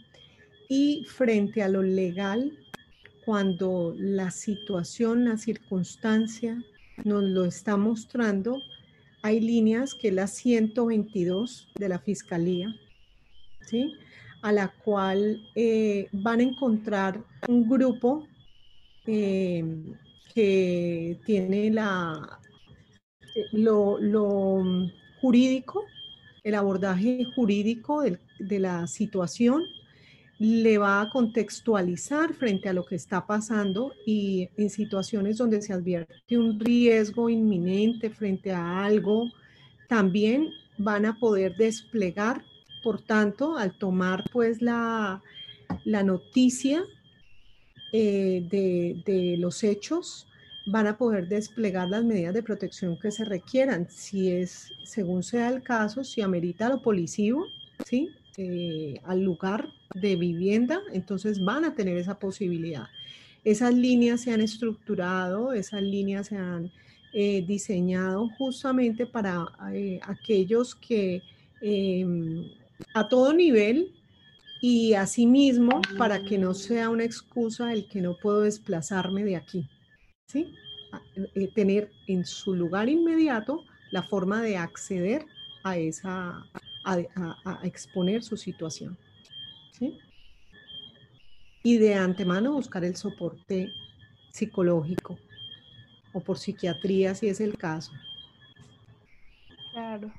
y 0.70 1.04
frente 1.06 1.64
a 1.64 1.68
lo 1.68 1.82
legal, 1.82 2.58
cuando 3.26 3.94
la 3.98 4.32
situación, 4.32 5.26
la 5.26 5.38
circunstancia 5.38 6.64
nos 7.04 7.24
lo 7.24 7.46
está 7.46 7.76
mostrando, 7.76 8.62
hay 9.22 9.40
líneas 9.40 9.96
que 9.96 10.10
es 10.10 10.14
la 10.14 10.28
122 10.28 11.70
de 11.76 11.90
la 11.90 12.00
Fiscalía, 12.00 12.74
¿sí? 13.66 13.94
a 14.42 14.52
la 14.52 14.70
cual 14.70 15.42
eh, 15.56 16.08
van 16.12 16.40
a 16.40 16.44
encontrar 16.44 17.22
un 17.48 17.68
grupo 17.68 18.28
em, 19.06 19.94
que 20.34 21.20
tiene 21.26 21.70
la, 21.72 22.40
eh, 23.42 23.46
lo, 23.52 24.62
jurídico, 25.22 25.86
el 26.44 26.56
abordaje 26.56 27.26
jurídico 27.36 28.02
de, 28.02 28.60
la 28.60 28.88
situación, 28.88 29.64
le 30.38 30.78
va 30.78 31.02
a 31.02 31.10
contextualizar 31.10 32.34
frente 32.34 32.70
a 32.70 32.74
lo 32.74 32.86
que 32.86 32.96
está 32.96 33.28
pasando 33.28 33.94
y 34.06 34.50
en 34.56 34.70
situaciones 34.70 35.38
donde 35.38 35.62
se 35.62 35.74
advierte 35.74 36.38
un 36.38 36.58
riesgo 36.58 37.30
inminente 37.30 38.10
frente 38.10 38.54
a 38.54 38.86
algo, 38.86 39.30
también 39.90 40.52
van 40.78 41.06
a 41.06 41.20
poder 41.20 41.58
desplegar, 41.58 42.46
por 42.84 43.02
tanto, 43.02 43.58
al 43.58 43.78
tomar 43.78 44.24
pues 44.32 44.62
la, 44.62 45.22
noticia 45.86 46.86
eh, 47.92 49.04
de 49.06 49.36
los 49.38 49.64
hechos, 49.66 50.29
van 50.72 50.88
a 50.88 50.98
poder 50.98 51.28
desplegar 51.28 51.90
las 51.90 52.04
medidas 52.04 52.34
de 52.34 52.44
protección 52.44 52.98
que 53.00 53.12
se 53.12 53.26
requieran. 53.26 53.88
Si 53.90 54.32
es, 54.32 54.72
según 54.84 55.24
sea 55.24 55.50
el 55.50 55.64
caso, 55.64 56.04
si 56.04 56.22
amerita 56.22 56.70
lo 56.70 56.82
policivo, 56.82 57.46
¿sí? 57.86 58.10
Eh, 58.38 59.02
al 59.04 59.22
lugar 59.22 59.68
de 59.96 60.16
vivienda, 60.16 60.82
entonces 60.94 61.44
van 61.44 61.66
a 61.66 61.76
tener 61.76 61.98
esa 61.98 62.20
posibilidad. 62.20 62.86
Esas 63.44 63.74
líneas 63.74 64.22
se 64.22 64.32
han 64.32 64.42
estructurado, 64.42 65.54
esas 65.54 65.82
líneas 65.82 66.28
se 66.28 66.38
han 66.38 66.72
eh, 67.14 67.44
diseñado 67.48 68.30
justamente 68.38 69.06
para 69.06 69.46
eh, 69.74 70.00
aquellos 70.04 70.76
que 70.76 71.24
em, 71.62 72.46
a 72.94 73.08
todo 73.08 73.34
nivel 73.34 73.92
y 74.62 74.94
asimismo 74.94 75.82
para 75.98 76.24
que 76.24 76.38
no 76.38 76.54
sea 76.54 76.90
una 76.90 77.06
excusa 77.06 77.74
el 77.74 77.88
que 77.88 78.02
no 78.02 78.16
puedo 78.18 78.42
desplazarme 78.42 79.24
de 79.24 79.36
aquí. 79.38 79.68
¿Sí? 80.30 80.56
Eh, 81.36 81.52
tener 81.54 81.92
en 82.08 82.26
su 82.26 82.56
lugar 82.56 82.90
inmediato 82.90 83.64
la 83.92 84.04
forma 84.04 84.42
de 84.42 84.58
acceder 84.58 85.26
a 85.64 85.78
esa, 85.78 86.46
a, 86.86 87.60
exponer 87.64 88.24
su 88.24 88.38
situación. 88.38 88.98
¿sí? 89.72 90.00
Y 91.64 91.78
de 91.78 91.96
antemano 91.96 92.54
buscar 92.54 92.86
el 92.86 92.96
soporte 92.96 93.72
psicológico 94.32 95.18
o 96.14 96.22
por 96.22 96.38
psiquiatría 96.38 97.16
si 97.16 97.28
es 97.28 97.42
el 97.42 97.58
caso. 97.58 97.92
Claro. 99.72 100.12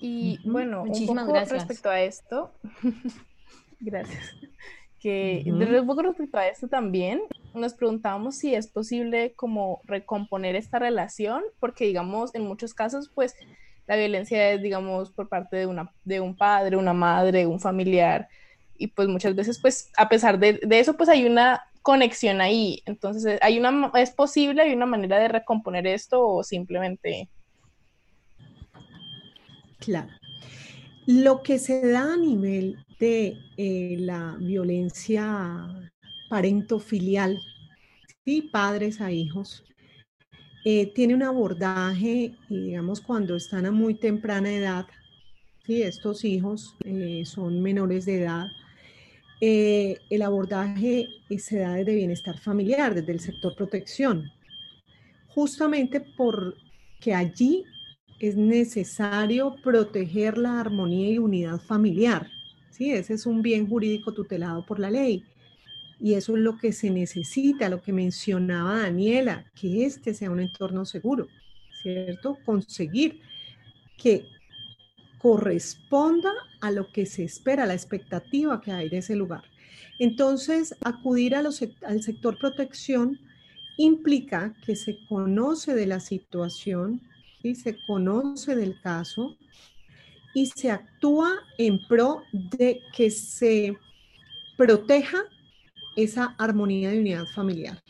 Y 0.00 0.38
bueno, 0.44 0.84
Muchísimas 0.84 1.26
gracias. 1.26 1.52
respecto 1.52 1.90
a 1.90 2.00
esto, 2.00 2.52
gracias. 3.80 4.36
Que 5.00 5.44
un 5.46 5.86
poco 5.86 6.02
respecto 6.02 6.38
a 6.38 6.46
esto 6.48 6.68
también, 6.68 7.22
nos 7.58 7.74
preguntábamos 7.74 8.36
si 8.36 8.54
es 8.54 8.66
posible 8.66 9.34
como 9.34 9.80
recomponer 9.84 10.56
esta 10.56 10.78
relación, 10.78 11.42
porque 11.60 11.84
digamos, 11.84 12.34
en 12.34 12.42
muchos 12.42 12.74
casos, 12.74 13.10
pues 13.14 13.34
la 13.86 13.96
violencia 13.96 14.52
es, 14.52 14.62
digamos, 14.62 15.10
por 15.10 15.28
parte 15.28 15.56
de, 15.56 15.66
una, 15.66 15.92
de 16.04 16.20
un 16.20 16.36
padre, 16.36 16.76
una 16.76 16.92
madre, 16.92 17.46
un 17.46 17.60
familiar, 17.60 18.28
y 18.76 18.88
pues 18.88 19.08
muchas 19.08 19.34
veces, 19.34 19.58
pues 19.60 19.90
a 19.96 20.08
pesar 20.08 20.38
de, 20.38 20.54
de 20.54 20.78
eso, 20.78 20.96
pues 20.96 21.08
hay 21.08 21.26
una 21.26 21.62
conexión 21.82 22.40
ahí. 22.40 22.82
Entonces, 22.86 23.38
hay 23.42 23.58
una, 23.58 23.90
¿es 23.94 24.10
posible, 24.10 24.62
hay 24.62 24.72
una 24.72 24.86
manera 24.86 25.18
de 25.18 25.28
recomponer 25.28 25.86
esto 25.86 26.24
o 26.26 26.44
simplemente... 26.44 27.28
Claro. 29.78 30.08
Lo 31.06 31.42
que 31.42 31.58
se 31.58 31.90
da 31.90 32.12
a 32.12 32.16
nivel 32.16 32.84
de 33.00 33.38
eh, 33.56 33.96
la 33.98 34.36
violencia 34.38 35.66
parento-filial, 36.28 37.40
¿sí? 38.24 38.42
padres 38.42 39.00
a 39.00 39.10
hijos, 39.12 39.64
eh, 40.64 40.92
tiene 40.94 41.14
un 41.14 41.22
abordaje, 41.22 42.34
digamos, 42.48 43.00
cuando 43.00 43.36
están 43.36 43.66
a 43.66 43.70
muy 43.70 43.94
temprana 43.94 44.52
edad, 44.52 44.86
¿sí? 45.64 45.82
estos 45.82 46.24
hijos 46.24 46.76
eh, 46.84 47.22
son 47.24 47.62
menores 47.62 48.04
de 48.06 48.22
edad, 48.22 48.48
el 49.40 50.22
abordaje 50.22 51.08
se 51.38 51.60
da 51.60 51.74
desde 51.74 51.94
bienestar 51.94 52.38
familiar, 52.40 52.92
desde 52.92 53.12
el 53.12 53.20
sector 53.20 53.54
protección, 53.54 54.32
justamente 55.28 56.00
porque 56.16 57.14
allí 57.14 57.64
es 58.18 58.36
necesario 58.36 59.54
proteger 59.62 60.38
la 60.38 60.60
armonía 60.60 61.10
y 61.10 61.18
unidad 61.18 61.60
familiar. 61.60 62.28
¿sí? 62.70 62.90
Ese 62.90 63.14
es 63.14 63.26
un 63.26 63.42
bien 63.42 63.68
jurídico 63.68 64.12
tutelado 64.12 64.64
por 64.66 64.78
la 64.78 64.90
ley. 64.90 65.24
Y 66.00 66.14
eso 66.14 66.36
es 66.36 66.42
lo 66.42 66.56
que 66.58 66.72
se 66.72 66.90
necesita, 66.90 67.68
lo 67.68 67.82
que 67.82 67.92
mencionaba 67.92 68.82
Daniela, 68.82 69.44
que 69.54 69.84
este 69.84 70.14
sea 70.14 70.30
un 70.30 70.40
entorno 70.40 70.84
seguro, 70.84 71.28
¿cierto? 71.82 72.38
Conseguir 72.44 73.20
que 73.96 74.24
corresponda 75.18 76.32
a 76.60 76.70
lo 76.70 76.90
que 76.92 77.04
se 77.04 77.24
espera, 77.24 77.66
la 77.66 77.74
expectativa 77.74 78.60
que 78.60 78.70
hay 78.70 78.88
de 78.88 78.98
ese 78.98 79.16
lugar. 79.16 79.42
Entonces, 79.98 80.76
acudir 80.84 81.34
a 81.34 81.40
al 81.40 82.02
sector 82.02 82.38
protección 82.38 83.18
implica 83.76 84.54
que 84.64 84.76
se 84.76 84.98
conoce 85.08 85.74
de 85.74 85.86
la 85.86 85.98
situación, 85.98 87.00
y 87.42 87.54
se 87.54 87.78
conoce 87.86 88.56
del 88.56 88.80
caso 88.80 89.36
y 90.34 90.46
se 90.46 90.70
actúa 90.70 91.30
en 91.56 91.78
pro 91.86 92.22
de 92.32 92.80
que 92.94 93.10
se 93.10 93.76
proteja 94.56 95.24
esa 95.98 96.34
armonía 96.38 96.90
de 96.90 97.00
unidad 97.00 97.26
familiar. 97.26 97.82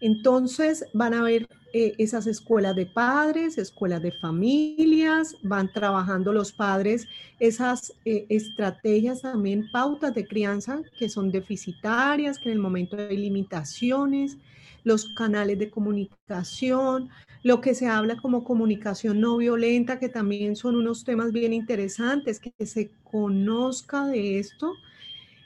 Entonces 0.00 0.84
van 0.92 1.14
a 1.14 1.20
haber 1.20 1.48
eh, 1.72 1.94
esas 1.98 2.26
escuelas 2.26 2.76
de 2.76 2.86
padres, 2.86 3.58
escuelas 3.58 4.02
de 4.02 4.12
familias, 4.12 5.36
van 5.42 5.72
trabajando 5.72 6.32
los 6.32 6.52
padres 6.52 7.08
esas 7.40 7.92
eh, 8.04 8.26
estrategias 8.28 9.22
también, 9.22 9.70
pautas 9.72 10.14
de 10.14 10.26
crianza 10.26 10.82
que 10.98 11.08
son 11.08 11.30
deficitarias, 11.30 12.38
que 12.38 12.50
en 12.50 12.56
el 12.56 12.58
momento 12.58 12.96
hay 12.96 13.16
limitaciones, 13.16 14.36
los 14.84 15.08
canales 15.14 15.58
de 15.58 15.70
comunicación, 15.70 17.08
lo 17.42 17.60
que 17.60 17.74
se 17.74 17.86
habla 17.88 18.16
como 18.16 18.44
comunicación 18.44 19.20
no 19.20 19.38
violenta, 19.38 19.98
que 19.98 20.08
también 20.08 20.56
son 20.56 20.76
unos 20.76 21.04
temas 21.04 21.32
bien 21.32 21.52
interesantes, 21.52 22.40
que 22.40 22.66
se 22.66 22.90
conozca 23.02 24.06
de 24.06 24.38
esto. 24.38 24.74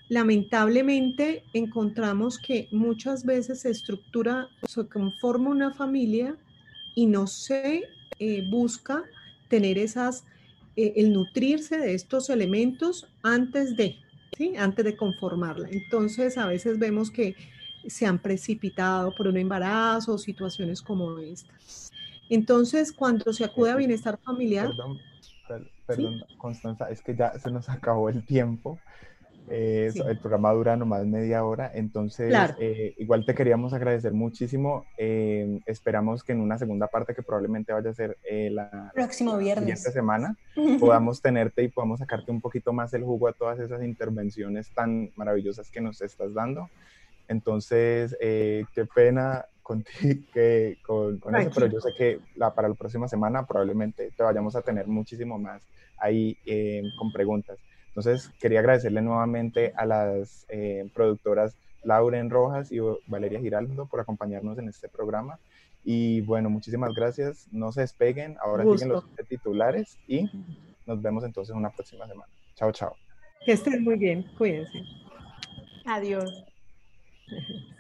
Lamentablemente 0.08 1.44
encontramos 1.52 2.38
que 2.38 2.68
muchas 2.72 3.24
veces 3.24 3.60
se 3.60 3.70
estructura, 3.70 4.48
se 4.66 4.86
conforma 4.86 5.50
una 5.50 5.72
familia 5.72 6.36
y 6.94 7.06
no 7.06 7.26
se 7.26 7.84
eh, 8.18 8.46
busca 8.48 9.04
tener 9.48 9.78
esas, 9.78 10.24
eh, 10.76 10.94
el 10.96 11.12
nutrirse 11.12 11.78
de 11.78 11.94
estos 11.94 12.30
elementos 12.30 13.06
antes 13.22 13.76
de, 13.76 13.96
¿sí? 14.36 14.54
Antes 14.56 14.84
de 14.84 14.96
conformarla. 14.96 15.68
Entonces 15.70 16.38
a 16.38 16.46
veces 16.46 16.78
vemos 16.78 17.10
que 17.10 17.36
se 17.86 18.06
han 18.06 18.18
precipitado 18.18 19.14
por 19.14 19.28
un 19.28 19.36
embarazo 19.36 20.14
o 20.14 20.18
situaciones 20.18 20.82
como 20.82 21.18
estas. 21.18 21.90
Entonces, 22.28 22.92
cuando 22.92 23.32
se 23.32 23.44
acude 23.44 23.70
a 23.70 23.76
bienestar 23.76 24.18
familiar... 24.18 24.68
Perdón, 24.68 24.98
perdón 25.86 26.24
Constanza, 26.36 26.90
es 26.90 27.00
que 27.00 27.14
ya 27.14 27.38
se 27.38 27.50
nos 27.50 27.68
acabó 27.68 28.08
el 28.10 28.22
tiempo. 28.24 28.78
Eh, 29.50 29.92
el 30.06 30.18
programa 30.18 30.52
dura 30.52 30.76
nomás 30.76 31.06
media 31.06 31.44
hora, 31.44 31.70
entonces 31.74 32.34
eh, 32.58 32.94
igual 32.98 33.24
te 33.24 33.34
queríamos 33.34 33.72
agradecer 33.72 34.12
muchísimo. 34.12 34.84
Eh, 34.96 35.60
esperamos 35.66 36.22
que 36.22 36.32
en 36.32 36.40
una 36.40 36.58
segunda 36.58 36.86
parte, 36.86 37.14
que 37.14 37.22
probablemente 37.22 37.72
vaya 37.72 37.90
a 37.90 37.94
ser 37.94 38.16
la 38.50 38.90
próximo 38.94 39.36
viernes, 39.36 39.80
siguiente 39.80 39.92
semana, 39.92 40.36
podamos 40.80 41.20
tenerte 41.20 41.62
y 41.62 41.68
podamos 41.68 42.00
sacarte 42.00 42.30
un 42.30 42.40
poquito 42.40 42.72
más 42.72 42.92
el 42.94 43.04
jugo 43.04 43.28
a 43.28 43.32
todas 43.32 43.58
esas 43.58 43.82
intervenciones 43.82 44.70
tan 44.70 45.10
maravillosas 45.16 45.70
que 45.70 45.80
nos 45.80 46.00
estás 46.02 46.34
dando. 46.34 46.68
Entonces, 47.28 48.16
qué 48.20 48.88
pena 48.94 49.44
con, 49.62 49.84
que, 50.32 50.78
con, 50.82 51.20
eso, 51.36 51.50
pero 51.54 51.66
yo 51.66 51.80
sé 51.80 51.90
que 51.96 52.20
la, 52.36 52.54
para 52.54 52.68
la 52.68 52.74
próxima 52.74 53.06
semana 53.06 53.46
probablemente 53.46 54.10
te 54.16 54.22
vayamos 54.22 54.56
a 54.56 54.62
tener 54.62 54.86
muchísimo 54.86 55.38
más 55.38 55.62
ahí 55.98 56.36
eh, 56.46 56.82
con 56.98 57.12
preguntas. 57.12 57.58
Entonces, 57.98 58.30
quería 58.38 58.60
agradecerle 58.60 59.02
nuevamente 59.02 59.72
a 59.74 59.84
las 59.84 60.46
eh, 60.50 60.88
productoras 60.94 61.56
Lauren 61.82 62.30
Rojas 62.30 62.70
y 62.70 62.78
Valeria 63.08 63.40
Giraldo 63.40 63.86
por 63.86 63.98
acompañarnos 63.98 64.56
en 64.58 64.68
este 64.68 64.88
programa. 64.88 65.40
Y 65.82 66.20
bueno, 66.20 66.48
muchísimas 66.48 66.94
gracias. 66.94 67.48
No 67.50 67.72
se 67.72 67.80
despeguen. 67.80 68.36
Ahora 68.40 68.62
siguen 68.62 68.90
los 68.90 69.04
titulares 69.28 69.98
y 70.06 70.30
nos 70.86 71.02
vemos 71.02 71.24
entonces 71.24 71.56
una 71.56 71.70
próxima 71.70 72.06
semana. 72.06 72.30
Chao, 72.54 72.70
chao. 72.70 72.94
Que 73.44 73.50
estén 73.50 73.82
muy 73.82 73.96
bien. 73.96 74.24
Cuídense. 74.38 74.78
Adiós. 75.84 76.44